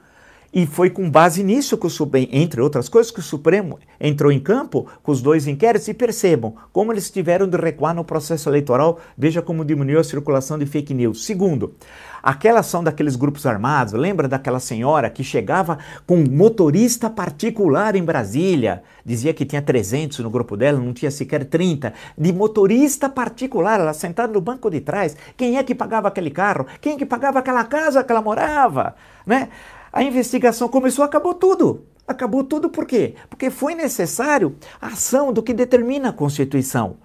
e 0.52 0.66
foi 0.66 0.90
com 0.90 1.10
base 1.10 1.42
nisso 1.42 1.78
que 1.78 1.86
o 1.86 1.90
Supremo, 1.90 2.28
entre 2.30 2.60
outras 2.60 2.88
coisas, 2.88 3.10
que 3.10 3.20
o 3.20 3.22
Supremo 3.22 3.78
entrou 3.98 4.30
em 4.30 4.38
campo 4.38 4.86
com 5.02 5.10
os 5.10 5.22
dois 5.22 5.46
inquéritos 5.46 5.88
e 5.88 5.94
percebam 5.94 6.54
como 6.72 6.92
eles 6.92 7.10
tiveram 7.10 7.48
de 7.48 7.56
recuar 7.56 7.94
no 7.94 8.04
processo 8.04 8.50
eleitoral, 8.50 9.00
veja 9.16 9.40
como 9.40 9.64
diminuiu 9.64 9.98
a 9.98 10.04
circulação 10.04 10.58
de 10.58 10.66
fake 10.66 10.92
news. 10.92 11.24
Segundo, 11.24 11.74
aquela 12.22 12.60
ação 12.60 12.84
daqueles 12.84 13.16
grupos 13.16 13.46
armados, 13.46 13.94
lembra 13.94 14.28
daquela 14.28 14.60
senhora 14.60 15.08
que 15.08 15.24
chegava 15.24 15.78
com 16.06 16.16
um 16.16 16.30
motorista 16.30 17.08
particular 17.08 17.96
em 17.96 18.04
Brasília, 18.04 18.82
dizia 19.06 19.32
que 19.32 19.46
tinha 19.46 19.62
300 19.62 20.18
no 20.18 20.28
grupo 20.28 20.54
dela, 20.54 20.78
não 20.78 20.92
tinha 20.92 21.10
sequer 21.10 21.46
30, 21.46 21.94
de 22.16 22.32
motorista 22.32 23.08
particular, 23.08 23.80
ela 23.80 23.94
sentada 23.94 24.32
no 24.32 24.40
banco 24.40 24.68
de 24.70 24.80
trás, 24.80 25.16
quem 25.34 25.56
é 25.56 25.62
que 25.62 25.74
pagava 25.74 26.08
aquele 26.08 26.30
carro? 26.30 26.66
Quem 26.80 26.94
é 26.94 26.96
que 26.98 27.06
pagava 27.06 27.38
aquela 27.38 27.64
casa 27.64 28.04
que 28.04 28.12
ela 28.12 28.20
morava? 28.20 28.94
Né? 29.26 29.48
A 29.92 30.02
investigação 30.02 30.68
começou, 30.68 31.04
acabou 31.04 31.34
tudo. 31.34 31.84
Acabou 32.06 32.42
tudo 32.42 32.68
por 32.68 32.86
quê? 32.86 33.14
Porque 33.28 33.50
foi 33.50 33.74
necessário 33.74 34.56
a 34.80 34.88
ação 34.88 35.32
do 35.32 35.42
que 35.42 35.52
determina 35.52 36.08
a 36.08 36.12
Constituição. 36.12 36.96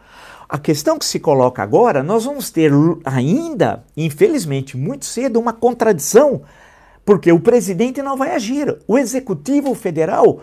A 0.50 0.58
questão 0.58 0.97
que 0.97 1.06
se 1.06 1.19
coloca 1.19 1.62
agora, 1.62 2.02
nós 2.02 2.23
vamos 2.23 2.50
ter 2.50 2.71
ainda, 3.04 3.84
infelizmente, 3.95 4.78
muito 4.78 5.06
cedo, 5.06 5.39
uma 5.39 5.52
contradição, 5.52 6.41
porque 7.07 7.31
o 7.31 7.39
presidente 7.39 8.01
não 8.01 8.17
vai 8.17 8.35
agir. 8.35 8.79
O 8.85 8.97
executivo 8.97 9.73
federal 9.73 10.41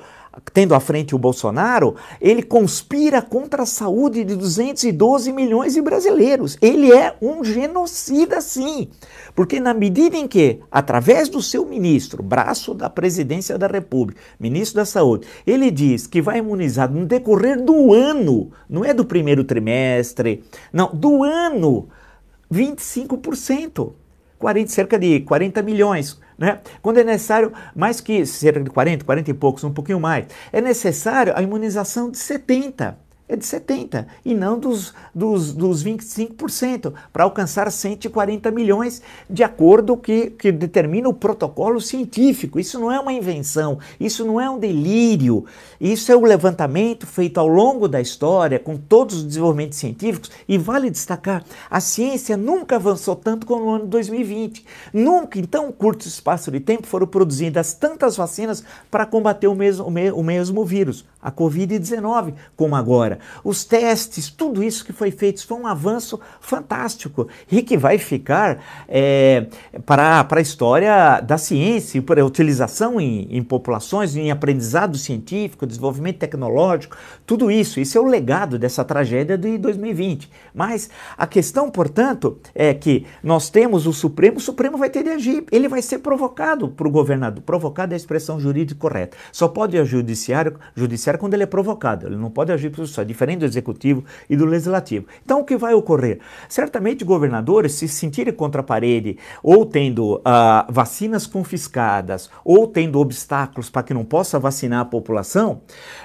tendo 0.53 0.75
à 0.75 0.81
frente 0.81 1.15
o 1.15 1.19
Bolsonaro, 1.19 1.95
ele 2.21 2.43
conspira 2.43 3.23
contra 3.23 3.63
a 3.63 3.67
saúde 3.67 4.25
de 4.25 4.35
212 4.35 5.31
milhões 5.31 5.75
de 5.75 5.83
brasileiros. 5.83 6.59
Ele 6.61 6.91
é 6.91 7.15
um 7.23 7.45
genocida, 7.45 8.41
sim. 8.41 8.89
Porque 9.33 9.61
na 9.61 9.73
medida 9.73 10.17
em 10.17 10.27
que, 10.27 10.59
através 10.73 11.29
do 11.29 11.41
seu 11.41 11.65
ministro, 11.65 12.21
braço 12.21 12.75
da 12.75 12.91
presidência 12.91 13.57
da 13.57 13.69
República, 13.69 14.21
ministro 14.41 14.79
da 14.79 14.85
Saúde, 14.85 15.29
ele 15.47 15.71
diz 15.71 16.09
que 16.09 16.21
vai 16.21 16.39
imunizar 16.39 16.91
no 16.91 17.07
decorrer 17.07 17.63
do 17.63 17.93
ano, 17.93 18.51
não 18.69 18.85
é 18.85 18.93
do 18.93 19.05
primeiro 19.05 19.45
trimestre, 19.45 20.43
não, 20.73 20.91
do 20.93 21.23
ano, 21.23 21.89
25%. 22.53 23.93
40, 24.37 24.71
cerca 24.71 24.99
de 24.99 25.21
40 25.21 25.63
milhões. 25.63 26.21
Né? 26.39 26.61
Quando 26.83 26.99
é 26.99 27.05
necessário 27.05 27.53
mais 27.75 28.01
que 28.01 28.25
cerca 28.27 28.61
de 28.61 28.71
40, 28.71 29.05
40 29.05 29.31
e 29.31 29.35
poucos, 29.35 29.65
um 29.65 29.73
pouquinho 29.73 30.01
mais, 30.01 30.27
é 30.53 30.61
necessário 30.61 31.33
a 31.37 31.43
imunização 31.43 32.11
de 32.11 32.19
70 32.19 33.05
é 33.27 33.37
de 33.37 33.45
70% 33.45 34.07
e 34.25 34.35
não 34.35 34.59
dos, 34.59 34.93
dos, 35.15 35.53
dos 35.55 35.83
25%, 35.83 36.93
para 37.13 37.25
alcançar 37.25 37.71
140 37.71 38.51
milhões, 38.51 39.01
de 39.29 39.43
acordo 39.43 39.97
que, 39.97 40.31
que 40.31 40.53
determina 40.53 41.09
o 41.09 41.15
protocolo 41.15 41.81
científico. 41.81 42.61
Isso 42.61 42.79
não 42.79 42.93
é 42.93 43.01
uma 43.01 43.13
invenção, 43.13 43.79
isso 43.99 44.25
não 44.27 44.39
é 44.39 44.49
um 44.49 44.59
delírio, 44.59 45.47
isso 45.85 46.11
é 46.11 46.17
o 46.17 46.25
levantamento 46.25 47.07
feito 47.07 47.39
ao 47.39 47.47
longo 47.47 47.87
da 47.87 48.01
história, 48.01 48.59
com 48.59 48.75
todos 48.75 49.17
os 49.17 49.25
desenvolvimentos 49.25 49.77
científicos, 49.77 50.31
e 50.49 50.57
vale 50.57 50.89
destacar, 50.89 51.45
a 51.71 51.79
ciência 51.79 52.39
nunca 52.39 52.77
avançou 52.77 53.15
tanto 53.15 53.47
como 53.47 53.67
no 53.67 53.75
ano 53.75 53.87
2020. 53.87 54.65
Nunca, 54.95 55.39
em 55.39 55.45
tão 55.45 55.71
curto 55.71 56.09
espaço 56.09 56.51
de 56.51 56.59
tempo, 56.59 56.87
foram 56.87 57.07
produzidas 57.07 57.75
tantas 57.75 58.17
vacinas 58.17 58.65
para 58.91 59.05
combater 59.05 59.47
o 59.47 59.55
mesmo, 59.55 59.87
o 59.87 60.23
mesmo 60.23 60.65
vírus. 60.65 61.05
a 61.25 61.33
Covid-19, 61.33 62.35
como 62.55 62.77
agora. 62.77 63.19
Os 63.43 63.65
testes, 63.65 64.29
tudo 64.29 64.63
isso 64.63 64.85
que 64.85 64.93
foi 64.93 65.11
feito 65.11 65.47
foi 65.47 65.57
um 65.57 65.67
avanço 65.67 66.21
fantástico 66.39 67.29
e 67.51 67.63
que 67.63 67.79
vai 67.79 67.97
ficar 67.97 68.63
é, 68.87 69.47
para 69.87 70.27
a 70.31 70.41
história 70.41 71.21
da 71.21 71.39
ciência, 71.39 72.03
para 72.03 72.21
a 72.21 72.27
utilização 72.27 73.01
em, 73.01 73.27
em 73.31 73.43
populações, 73.43 74.15
em 74.15 74.31
aprendizado 74.31 74.99
científico, 74.99 75.67
desenvolvimento 75.75 76.19
tecnológico, 76.19 76.97
tudo 77.27 77.51
isso. 77.51 77.81
Isso 77.81 77.99
é 77.99 78.01
o 78.01 78.05
legado 78.05 78.59
dessa 78.59 78.85
tragédia 78.85 79.37
de 79.37 79.59
2020. 79.59 80.31
Mas 80.55 80.89
a 81.17 81.27
questão, 81.27 81.71
portanto, 81.71 82.39
é 82.55 82.73
que 82.73 83.07
nós 83.23 83.51
temos 83.51 83.87
o 83.87 83.93
Supremo, 83.93 84.39
o 84.39 84.41
Supremo 84.41 84.77
vai 84.77 84.91
ter 84.91 85.03
de 85.03 85.11
agir, 85.11 85.45
ele 85.51 85.69
vai 85.69 85.83
ser 85.83 85.99
provocado 85.99 86.69
para 86.69 86.89
o 86.89 86.91
governador. 86.91 87.43
Provocado 87.45 87.93
é 87.93 87.95
a 87.95 87.97
expressão 87.97 88.41
jurídica 88.41 88.81
correta. 88.81 89.17
Só 89.33 89.49
pode 89.49 89.79
o 89.79 89.85
judiciário, 89.85 90.57
judiciário 90.75 91.19
quando 91.19 91.35
ele 91.35 91.43
é 91.43 91.47
provocado, 91.47 92.07
ele 92.07 92.17
não 92.17 92.31
pode 92.31 92.53
agir 92.53 92.71
por 92.71 92.87
só, 92.87 93.03
diferente 93.03 93.41
do 93.41 93.45
executivo 93.45 94.05
e 94.29 94.37
do 94.37 94.45
legislativo. 94.45 95.07
Então 95.25 95.41
o 95.41 95.45
que 95.45 95.57
vai 95.57 95.75
ocorrer? 95.75 96.21
Certamente 96.49 97.05
governadores, 97.05 97.73
se 97.73 97.89
sentirem 97.89 98.33
contra 98.33 98.61
a 98.61 98.65
parede, 98.65 99.19
ou 99.43 99.67
tendo 99.67 100.17
uh, 100.17 100.21
vacinas 100.69 101.27
confiscadas, 101.27 102.31
ou 102.45 102.67
tendo 102.67 102.99
obstáculos 102.99 103.71
para 103.71 103.83
que 103.83 103.95
não 103.95 104.05
possa 104.05 104.39
vacinar 104.39 104.81
a 104.81 104.85
população, 104.85 105.61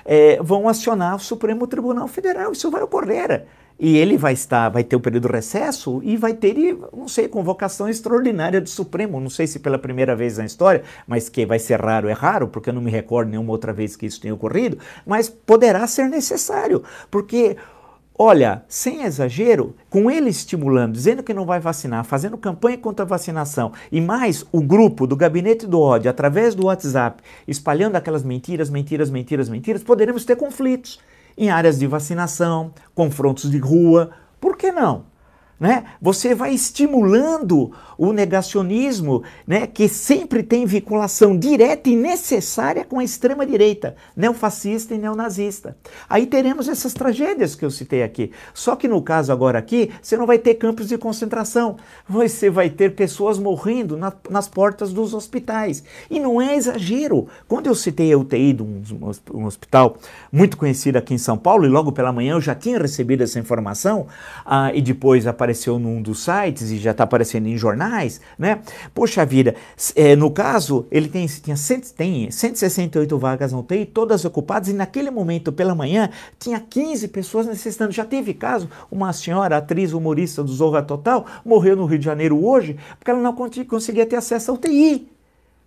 eh, 0.05 0.39
vão 0.41 0.67
acionar 0.67 1.15
o 1.15 1.19
Supremo 1.19 1.67
Tribunal 1.67 2.07
Federal. 2.07 2.51
Isso 2.51 2.69
vai 2.69 2.81
ocorrer 2.81 3.45
e 3.79 3.97
ele 3.97 4.17
vai 4.17 4.33
estar, 4.33 4.67
vai 4.67 4.83
ter 4.83 4.97
o 4.97 4.99
período 4.99 5.29
de 5.29 5.33
recesso 5.33 6.01
e 6.03 6.17
vai 6.17 6.33
ter, 6.33 6.77
não 6.91 7.07
sei, 7.07 7.29
convocação 7.29 7.87
extraordinária 7.87 8.59
do 8.59 8.67
Supremo, 8.67 9.21
não 9.21 9.29
sei 9.29 9.47
se 9.47 9.59
pela 9.59 9.79
primeira 9.79 10.15
vez 10.15 10.37
na 10.37 10.45
história, 10.45 10.83
mas 11.07 11.29
que 11.29 11.45
vai 11.45 11.59
ser 11.59 11.79
raro, 11.79 12.09
é 12.09 12.11
raro, 12.11 12.49
porque 12.49 12.69
eu 12.69 12.73
não 12.73 12.81
me 12.81 12.91
recordo 12.91 13.29
nenhuma 13.29 13.51
outra 13.51 13.71
vez 13.71 13.95
que 13.95 14.05
isso 14.05 14.19
tenha 14.19 14.33
ocorrido, 14.33 14.77
mas 15.05 15.29
poderá 15.29 15.87
ser 15.87 16.09
necessário, 16.09 16.83
porque 17.09 17.55
Olha, 18.21 18.65
sem 18.67 19.03
exagero, 19.03 19.77
com 19.89 20.11
ele 20.11 20.29
estimulando, 20.29 20.91
dizendo 20.91 21.23
que 21.23 21.33
não 21.33 21.45
vai 21.45 21.61
vacinar, 21.61 22.03
fazendo 22.03 22.37
campanha 22.37 22.77
contra 22.77 23.05
a 23.05 23.07
vacinação, 23.07 23.71
e 23.89 24.01
mais 24.01 24.45
o 24.51 24.61
grupo 24.61 25.07
do 25.07 25.15
gabinete 25.15 25.65
do 25.65 25.79
ódio, 25.79 26.11
através 26.11 26.53
do 26.53 26.65
WhatsApp, 26.65 27.23
espalhando 27.47 27.95
aquelas 27.95 28.21
mentiras, 28.21 28.69
mentiras, 28.69 29.09
mentiras, 29.09 29.47
mentiras, 29.47 29.83
poderemos 29.83 30.25
ter 30.25 30.35
conflitos 30.35 30.99
em 31.37 31.49
áreas 31.49 31.79
de 31.79 31.87
vacinação, 31.87 32.73
confrontos 32.93 33.49
de 33.49 33.57
rua. 33.57 34.09
Por 34.37 34.57
que 34.57 34.69
não? 34.69 35.05
Né? 35.59 35.83
Você 36.01 36.33
vai 36.33 36.53
estimulando 36.53 37.71
o 37.97 38.13
negacionismo, 38.13 39.23
né, 39.45 39.67
que 39.67 39.89
sempre 39.89 40.41
tem 40.41 40.65
vinculação 40.65 41.37
direta 41.37 41.89
e 41.89 41.97
necessária 41.97 42.85
com 42.85 42.97
a 42.97 43.03
extrema-direita, 43.03 43.93
neofascista 44.15 44.95
e 44.95 44.97
neonazista. 44.97 45.75
Aí 46.09 46.25
teremos 46.25 46.69
essas 46.69 46.93
tragédias 46.93 47.55
que 47.55 47.65
eu 47.65 47.69
citei 47.69 48.01
aqui. 48.01 48.31
Só 48.53 48.77
que 48.77 48.87
no 48.87 49.01
caso 49.01 49.33
agora 49.33 49.59
aqui, 49.59 49.91
você 50.01 50.15
não 50.15 50.25
vai 50.25 50.37
ter 50.37 50.55
campos 50.55 50.87
de 50.87 50.97
concentração, 50.97 51.75
você 52.07 52.49
vai 52.49 52.69
ter 52.69 52.95
pessoas 52.95 53.37
morrendo 53.37 53.97
na, 53.97 54.13
nas 54.29 54.47
portas 54.47 54.93
dos 54.93 55.13
hospitais. 55.13 55.83
E 56.09 56.21
não 56.21 56.41
é 56.41 56.55
exagero. 56.55 57.27
Quando 57.49 57.67
eu 57.67 57.75
citei 57.75 58.13
a 58.13 58.17
UTI 58.17 58.53
de 58.53 58.63
um, 58.63 58.81
um 59.33 59.43
hospital 59.43 59.97
muito 60.31 60.55
conhecido 60.55 60.95
aqui 60.95 61.13
em 61.13 61.17
São 61.17 61.37
Paulo, 61.37 61.65
e 61.65 61.67
logo 61.69 61.91
pela 61.91 62.13
manhã 62.13 62.35
eu 62.35 62.41
já 62.41 62.55
tinha 62.55 62.79
recebido 62.79 63.23
essa 63.23 63.37
informação, 63.37 64.07
ah, 64.45 64.71
e 64.73 64.81
depois 64.81 65.27
apareceu 65.27 65.48
num 65.79 66.01
dos 66.01 66.23
sites 66.23 66.71
e 66.71 66.77
já 66.77 66.91
está 66.91 67.03
aparecendo 67.03 67.47
em 67.47 67.57
jornais, 67.57 68.21
né? 68.37 68.61
Poxa 68.93 69.25
vida, 69.25 69.55
é, 69.95 70.15
no 70.15 70.31
caso, 70.31 70.85
ele 70.91 71.07
tem, 71.07 71.25
tinha 71.25 71.55
cento, 71.55 71.93
tem 71.93 72.29
168 72.29 73.17
vagas 73.17 73.51
no 73.51 73.59
UTI, 73.59 73.85
todas 73.85 74.25
ocupadas, 74.25 74.69
e 74.69 74.73
naquele 74.73 75.11
momento, 75.11 75.51
pela 75.51 75.75
manhã, 75.75 76.09
tinha 76.37 76.59
15 76.59 77.07
pessoas 77.09 77.45
necessitando. 77.45 77.91
Já 77.91 78.05
teve 78.05 78.33
caso, 78.33 78.69
uma 78.91 79.11
senhora, 79.13 79.57
atriz 79.57 79.93
humorista 79.93 80.43
do 80.43 80.51
Zorra 80.51 80.81
Total, 80.81 81.25
morreu 81.45 81.75
no 81.75 81.85
Rio 81.85 81.99
de 81.99 82.05
Janeiro 82.05 82.45
hoje, 82.45 82.77
porque 82.97 83.11
ela 83.11 83.21
não 83.21 83.33
conseguia 83.33 84.05
ter 84.05 84.15
acesso 84.15 84.51
à 84.51 84.53
UTI. 84.53 85.07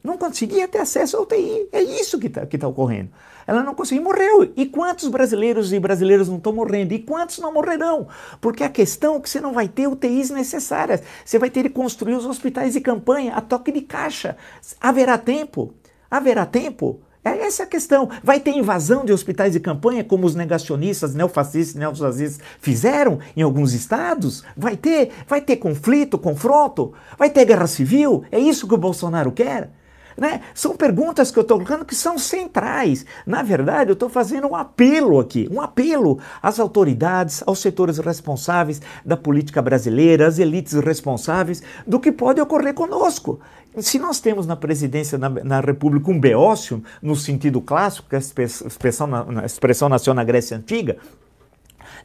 Não 0.03 0.19
conseguia 0.19 0.67
ter 0.67 0.79
acesso 0.79 1.17
à 1.17 1.21
UTI. 1.21 1.69
É 1.73 1.83
isso 1.83 2.19
que 2.19 2.27
está 2.27 2.45
que 2.45 2.59
tá 2.59 2.67
ocorrendo. 2.67 3.11
Ela 3.47 3.63
não 3.63 3.75
conseguiu, 3.75 4.05
morreu. 4.05 4.53
E 4.57 4.67
quantos 4.67 5.09
brasileiros 5.09 5.73
e 5.73 5.81
brasileiras 5.81 6.29
não 6.29 6.37
estão 6.37 6.53
morrendo? 6.53 6.93
E 6.93 6.99
quantos 6.99 7.39
não 7.39 7.53
morrerão? 7.53 8.09
Porque 8.41 8.65
a 8.65 8.69
questão 8.69 9.17
é 9.17 9.21
que 9.21 9.31
você 9.31 9.41
não 9.41 9.53
vai 9.53 9.69
ter 9.69 9.87
UTIs 9.87 10.31
necessárias. 10.31 11.03
Você 11.25 11.39
vai 11.39 11.51
ter 11.51 11.65
que 11.65 11.71
construir 11.71 12.15
os 12.15 12.27
hospitais 12.27 12.75
de 12.75 12.81
campanha 12.81 13.35
a 13.35 13.41
toque 13.41 13.73
de 13.73 13.83
caixa. 13.83 14.37
Haverá 14.81 15.19
tempo? 15.19 15.75
Haverá 16.11 16.47
tempo? 16.47 17.01
É 17.25 17.47
essa 17.47 17.63
a 17.63 17.67
questão. 17.67 18.11
Vai 18.23 18.41
ter 18.41 18.51
invasão 18.51 19.05
de 19.05 19.13
hospitais 19.13 19.53
de 19.53 19.61
campanha, 19.61 20.03
como 20.03 20.27
os 20.27 20.35
negacionistas, 20.35 21.15
neofascistas, 21.15 21.77
neofascistas 21.77 22.45
fizeram 22.61 23.21
em 23.37 23.43
alguns 23.43 23.73
estados? 23.73 24.43
Vai 24.57 24.77
ter? 24.77 25.13
Vai 25.29 25.41
ter 25.41 25.57
conflito, 25.57 26.19
confronto? 26.19 26.93
Vai 27.17 27.31
ter 27.31 27.45
guerra 27.45 27.69
civil? 27.69 28.25
É 28.33 28.41
isso 28.41 28.67
que 28.67 28.75
o 28.75 28.79
Bolsonaro 28.79 29.31
quer? 29.31 29.71
Né? 30.17 30.41
São 30.55 30.77
perguntas 30.77 31.31
que 31.31 31.39
eu 31.39 31.43
estou 31.43 31.59
colocando 31.59 31.85
que 31.85 31.95
são 31.95 32.19
centrais. 32.19 33.05
Na 33.27 33.43
verdade, 33.43 33.91
eu 33.91 33.95
estou 33.95 34.09
fazendo 34.09 34.47
um 34.49 34.57
apelo 34.57 35.21
aqui, 35.21 35.49
um 35.51 35.61
apelo 35.61 36.19
às 36.43 36.59
autoridades, 36.59 37.43
aos 37.47 37.61
setores 37.61 37.99
responsáveis 37.99 38.81
da 39.05 39.17
política 39.17 39.63
brasileira, 39.63 40.27
às 40.27 40.39
elites 40.39 40.75
responsáveis 40.75 41.63
do 41.87 42.01
que 42.01 42.13
pode 42.13 42.41
ocorrer 42.41 42.75
conosco. 42.75 43.41
Se 43.79 43.99
nós 43.99 44.21
temos 44.21 44.47
na 44.47 44.55
presidência 44.55 45.17
na, 45.17 45.31
na 45.31 45.61
República 45.61 46.11
um 46.11 46.21
beócio, 46.21 46.83
no 47.01 47.17
sentido 47.17 47.61
clássico, 47.61 48.09
que 48.09 48.17
é 48.17 48.19
a 48.19 48.21
expressão, 48.21 49.09
a 49.15 49.47
expressão 49.47 49.89
nasceu 49.89 50.13
na 50.13 50.23
Grécia 50.23 50.57
Antiga, 50.57 50.99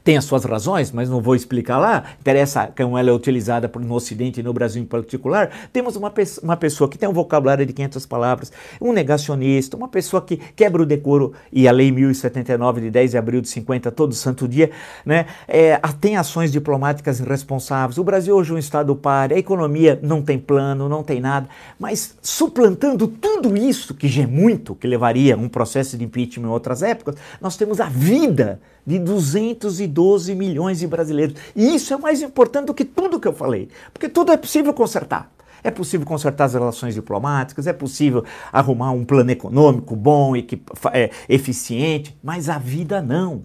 tem 0.04 0.16
as 0.16 0.24
suas 0.24 0.44
razões, 0.44 0.92
mas 0.92 1.08
não 1.08 1.20
vou 1.20 1.34
explicar 1.34 1.78
lá. 1.78 2.04
Interessa 2.20 2.70
como 2.76 2.96
ela 2.96 3.10
é 3.10 3.12
utilizada 3.12 3.70
no 3.78 3.94
Ocidente 3.94 4.40
e 4.40 4.42
no 4.42 4.52
Brasil 4.52 4.82
em 4.82 4.86
particular. 4.86 5.50
Temos 5.72 5.96
uma, 5.96 6.10
pe 6.10 6.24
uma 6.42 6.56
pessoa 6.56 6.88
que 6.88 6.98
tem 6.98 7.08
um 7.08 7.12
vocabulário 7.12 7.64
de 7.64 7.72
500 7.72 8.06
palavras, 8.06 8.52
um 8.80 8.92
negacionista, 8.92 9.76
uma 9.76 9.88
pessoa 9.88 10.20
que 10.22 10.36
quebra 10.36 10.82
o 10.82 10.86
decoro 10.86 11.32
e 11.52 11.68
a 11.68 11.72
Lei 11.72 11.90
1079 11.90 12.80
de 12.80 12.90
10 12.90 13.12
de 13.12 13.18
abril 13.18 13.40
de 13.40 13.48
50, 13.48 13.90
todo 13.90 14.14
santo 14.14 14.48
dia, 14.48 14.70
né? 15.04 15.26
É, 15.46 15.78
tem 16.00 16.16
ações 16.16 16.52
diplomáticas 16.52 17.20
irresponsáveis. 17.20 17.98
O 17.98 18.04
Brasil 18.04 18.34
hoje 18.34 18.52
é 18.52 18.54
um 18.54 18.58
Estado 18.58 18.94
páreo, 18.94 19.36
a 19.36 19.38
economia 19.38 19.98
não 20.02 20.22
tem 20.22 20.38
plano, 20.38 20.88
não 20.88 21.02
tem 21.02 21.20
nada, 21.20 21.48
mas 21.78 22.16
suplantando 22.22 23.08
tudo 23.08 23.56
isso, 23.56 23.94
que 23.94 24.08
já 24.08 24.22
é 24.22 24.26
muito, 24.26 24.74
que 24.74 24.86
levaria 24.86 25.36
um 25.36 25.48
processo 25.48 25.96
de 25.96 26.04
impeachment 26.04 26.48
em 26.48 26.50
outras 26.50 26.82
épocas, 26.82 27.16
nós 27.40 27.56
temos 27.56 27.80
a 27.80 27.86
vida 27.86 28.60
de 28.88 28.98
212 28.98 30.34
milhões 30.34 30.78
de 30.78 30.86
brasileiros. 30.86 31.38
E 31.54 31.74
isso 31.74 31.92
é 31.92 31.98
mais 31.98 32.22
importante 32.22 32.68
do 32.68 32.74
que 32.74 32.86
tudo 32.86 33.20
que 33.20 33.28
eu 33.28 33.34
falei, 33.34 33.68
porque 33.92 34.08
tudo 34.08 34.32
é 34.32 34.36
possível 34.38 34.72
consertar. 34.72 35.30
É 35.62 35.70
possível 35.70 36.06
consertar 36.06 36.44
as 36.44 36.54
relações 36.54 36.94
diplomáticas, 36.94 37.66
é 37.66 37.72
possível 37.74 38.24
arrumar 38.50 38.92
um 38.92 39.04
plano 39.04 39.30
econômico 39.30 39.94
bom 39.94 40.34
é, 40.34 41.10
eficiente, 41.28 42.16
mas 42.22 42.48
a 42.48 42.56
vida 42.56 43.02
não. 43.02 43.42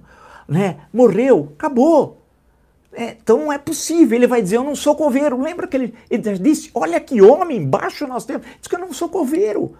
Né? 0.47 0.77
Morreu, 0.93 1.51
acabou. 1.55 2.21
É, 2.93 3.17
então 3.21 3.37
não 3.39 3.51
é 3.51 3.57
possível. 3.57 4.15
Ele 4.15 4.27
vai 4.27 4.41
dizer: 4.41 4.57
Eu 4.57 4.63
não 4.63 4.75
sou 4.75 4.95
coveiro. 4.95 5.41
Lembra 5.41 5.67
que 5.67 5.75
ele, 5.75 5.93
ele 6.09 6.37
disse: 6.37 6.69
Olha 6.73 6.99
que 7.01 7.21
homem, 7.21 7.57
embaixo 7.57 8.07
nós 8.07 8.23
temos. 8.23 8.45
Diz 8.59 8.67
que 8.67 8.75
eu 8.75 8.79
não 8.79 8.93
sou 8.93 9.09
coveiro. 9.09 9.75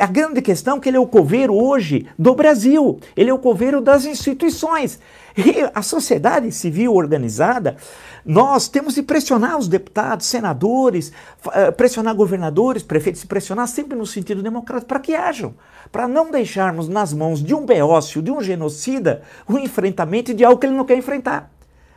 A 0.00 0.06
grande 0.06 0.40
questão 0.40 0.76
é 0.76 0.80
que 0.80 0.88
ele 0.88 0.96
é 0.96 1.00
o 1.00 1.08
coveiro 1.08 1.52
hoje 1.52 2.06
do 2.16 2.36
Brasil, 2.36 3.00
ele 3.16 3.30
é 3.30 3.34
o 3.34 3.38
coveiro 3.38 3.80
das 3.80 4.04
instituições. 4.04 5.00
E 5.36 5.68
a 5.74 5.82
sociedade 5.82 6.52
civil 6.52 6.94
organizada, 6.94 7.76
nós 8.24 8.68
temos 8.68 8.94
de 8.94 9.02
pressionar 9.02 9.58
os 9.58 9.66
deputados, 9.66 10.26
senadores, 10.26 11.12
eh, 11.52 11.72
pressionar 11.72 12.14
governadores, 12.14 12.84
prefeitos, 12.84 13.24
pressionar 13.24 13.66
sempre 13.66 13.98
no 13.98 14.06
sentido 14.06 14.40
democrático 14.40 14.88
para 14.88 15.00
que 15.00 15.16
hajam, 15.16 15.52
para 15.90 16.06
não 16.06 16.30
deixarmos 16.30 16.88
nas 16.88 17.12
mãos 17.12 17.42
de 17.42 17.52
um 17.52 17.66
beócio, 17.66 18.22
de 18.22 18.30
um 18.30 18.40
genocida, 18.40 19.22
o 19.48 19.58
enfrentamento 19.58 20.32
de 20.32 20.44
algo 20.44 20.60
que 20.60 20.66
ele 20.66 20.76
não 20.76 20.84
quer 20.84 20.96
enfrentar 20.96 21.55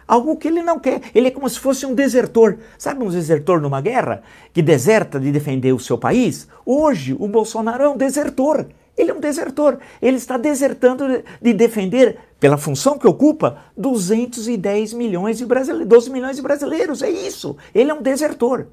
algo 0.09 0.35
que 0.35 0.47
ele 0.47 0.63
não 0.63 0.79
quer. 0.79 1.01
Ele 1.13 1.27
é 1.27 1.31
como 1.31 1.47
se 1.47 1.59
fosse 1.59 1.85
um 1.85 1.93
desertor. 1.93 2.57
Sabe 2.79 3.03
um 3.03 3.09
desertor 3.09 3.61
numa 3.61 3.79
guerra 3.79 4.23
que 4.51 4.61
deserta 4.63 5.19
de 5.19 5.31
defender 5.31 5.71
o 5.71 5.79
seu 5.79 5.99
país? 5.99 6.47
Hoje, 6.65 7.15
o 7.19 7.27
Bolsonaro 7.27 7.83
é 7.83 7.89
um 7.89 7.95
desertor. 7.95 8.65
Ele 8.97 9.11
é 9.11 9.13
um 9.13 9.19
desertor. 9.19 9.77
Ele 10.01 10.17
está 10.17 10.35
desertando 10.35 11.23
de 11.39 11.53
defender, 11.53 12.17
pela 12.39 12.57
função 12.57 12.97
que 12.97 13.07
ocupa, 13.07 13.59
210 13.77 14.93
milhões 14.93 15.37
de 15.37 15.45
brasileiros, 15.45 15.87
12 15.87 16.09
milhões 16.09 16.35
de 16.35 16.41
brasileiros. 16.41 17.03
É 17.03 17.09
isso. 17.09 17.55
Ele 17.73 17.91
é 17.91 17.93
um 17.93 18.01
desertor. 18.01 18.65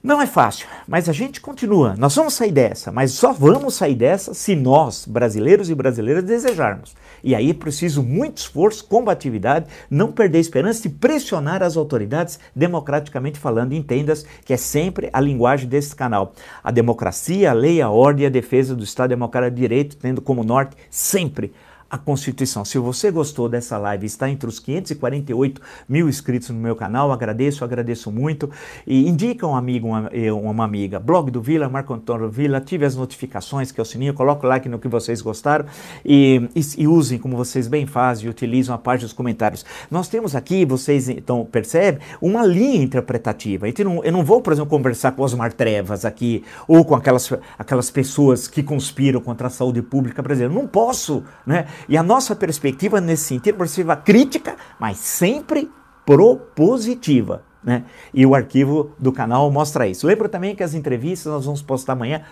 Não 0.00 0.22
é 0.22 0.26
fácil, 0.28 0.68
mas 0.86 1.08
a 1.08 1.12
gente 1.12 1.40
continua. 1.40 1.96
Nós 1.98 2.14
vamos 2.14 2.34
sair 2.34 2.52
dessa, 2.52 2.92
mas 2.92 3.10
só 3.10 3.32
vamos 3.32 3.74
sair 3.74 3.96
dessa 3.96 4.32
se 4.32 4.54
nós, 4.54 5.04
brasileiros 5.04 5.68
e 5.70 5.74
brasileiras, 5.74 6.22
desejarmos. 6.22 6.94
E 7.22 7.34
aí 7.34 7.50
é 7.50 7.54
preciso 7.54 8.00
muito 8.00 8.38
esforço, 8.38 8.86
combatividade, 8.86 9.66
não 9.90 10.12
perder 10.12 10.38
esperança 10.38 10.86
e 10.86 10.90
pressionar 10.90 11.64
as 11.64 11.76
autoridades, 11.76 12.38
democraticamente 12.54 13.40
falando. 13.40 13.72
Entendas 13.72 14.24
que 14.44 14.52
é 14.52 14.56
sempre 14.56 15.10
a 15.12 15.20
linguagem 15.20 15.68
desse 15.68 15.96
canal. 15.96 16.32
A 16.62 16.70
democracia, 16.70 17.50
a 17.50 17.54
lei, 17.54 17.82
a 17.82 17.90
ordem 17.90 18.22
e 18.22 18.26
a 18.28 18.30
defesa 18.30 18.76
do 18.76 18.84
Estado 18.84 19.10
Democrático 19.10 19.56
de 19.56 19.62
Direito, 19.62 19.96
tendo 19.96 20.22
como 20.22 20.44
norte 20.44 20.76
sempre 20.88 21.52
a 21.90 21.98
Constituição. 21.98 22.64
Se 22.64 22.78
você 22.78 23.10
gostou 23.10 23.48
dessa 23.48 23.76
live, 23.78 24.06
está 24.06 24.28
entre 24.30 24.48
os 24.48 24.58
548 24.58 25.60
mil 25.88 26.08
inscritos 26.08 26.50
no 26.50 26.58
meu 26.58 26.76
canal, 26.76 27.10
agradeço, 27.10 27.64
agradeço 27.64 28.10
muito. 28.10 28.50
E 28.86 29.08
indica 29.08 29.46
um 29.46 29.56
amigo, 29.56 29.88
uma, 29.88 30.10
uma 30.32 30.64
amiga. 30.64 30.98
Blog 30.98 31.30
do 31.30 31.40
Vila, 31.40 31.68
Marco 31.68 31.92
Antônio 31.92 32.28
Vila, 32.28 32.58
ative 32.58 32.84
as 32.84 32.94
notificações, 32.94 33.72
que 33.72 33.80
é 33.80 33.82
o 33.82 33.86
sininho, 33.86 34.14
coloque 34.14 34.44
o 34.44 34.48
like 34.48 34.68
no 34.68 34.78
que 34.78 34.88
vocês 34.88 35.20
gostaram 35.20 35.66
e, 36.04 36.48
e, 36.54 36.82
e, 36.82 36.86
usem 36.86 37.18
como 37.18 37.36
vocês 37.36 37.66
bem 37.66 37.86
fazem 37.86 38.28
utilizam 38.28 38.74
a 38.74 38.78
parte 38.78 39.02
dos 39.02 39.12
comentários. 39.12 39.64
Nós 39.90 40.08
temos 40.08 40.36
aqui, 40.36 40.64
vocês 40.64 41.08
então 41.08 41.44
percebem, 41.44 42.00
uma 42.20 42.44
linha 42.44 42.82
interpretativa. 42.82 43.68
Então, 43.68 44.02
eu 44.04 44.12
não 44.12 44.24
vou, 44.24 44.40
por 44.40 44.52
exemplo, 44.52 44.70
conversar 44.70 45.12
com 45.12 45.22
Osmar 45.22 45.52
Trevas 45.52 46.04
aqui, 46.04 46.44
ou 46.66 46.84
com 46.84 46.94
aquelas, 46.94 47.32
aquelas 47.58 47.90
pessoas 47.90 48.46
que 48.46 48.62
conspiram 48.62 49.20
contra 49.20 49.48
a 49.48 49.50
saúde 49.50 49.82
pública 49.82 50.22
brasileira. 50.22 50.54
Não 50.54 50.66
posso, 50.66 51.24
né? 51.46 51.66
E 51.88 51.96
a 51.96 52.02
nossa 52.02 52.34
perspectiva 52.34 53.00
nesse 53.00 53.24
sentido, 53.24 53.58
perspectiva 53.58 53.96
crítica, 53.96 54.56
mas 54.78 54.98
sempre 54.98 55.70
propositiva. 56.06 57.42
Né? 57.62 57.84
E 58.14 58.24
o 58.24 58.34
arquivo 58.34 58.92
do 58.98 59.12
canal 59.12 59.50
mostra 59.50 59.86
isso. 59.86 60.06
Lembra 60.06 60.28
também 60.28 60.56
que 60.56 60.62
as 60.62 60.74
entrevistas 60.74 61.30
nós 61.30 61.44
vamos 61.44 61.60
postar 61.60 61.92
amanhã 61.92 62.22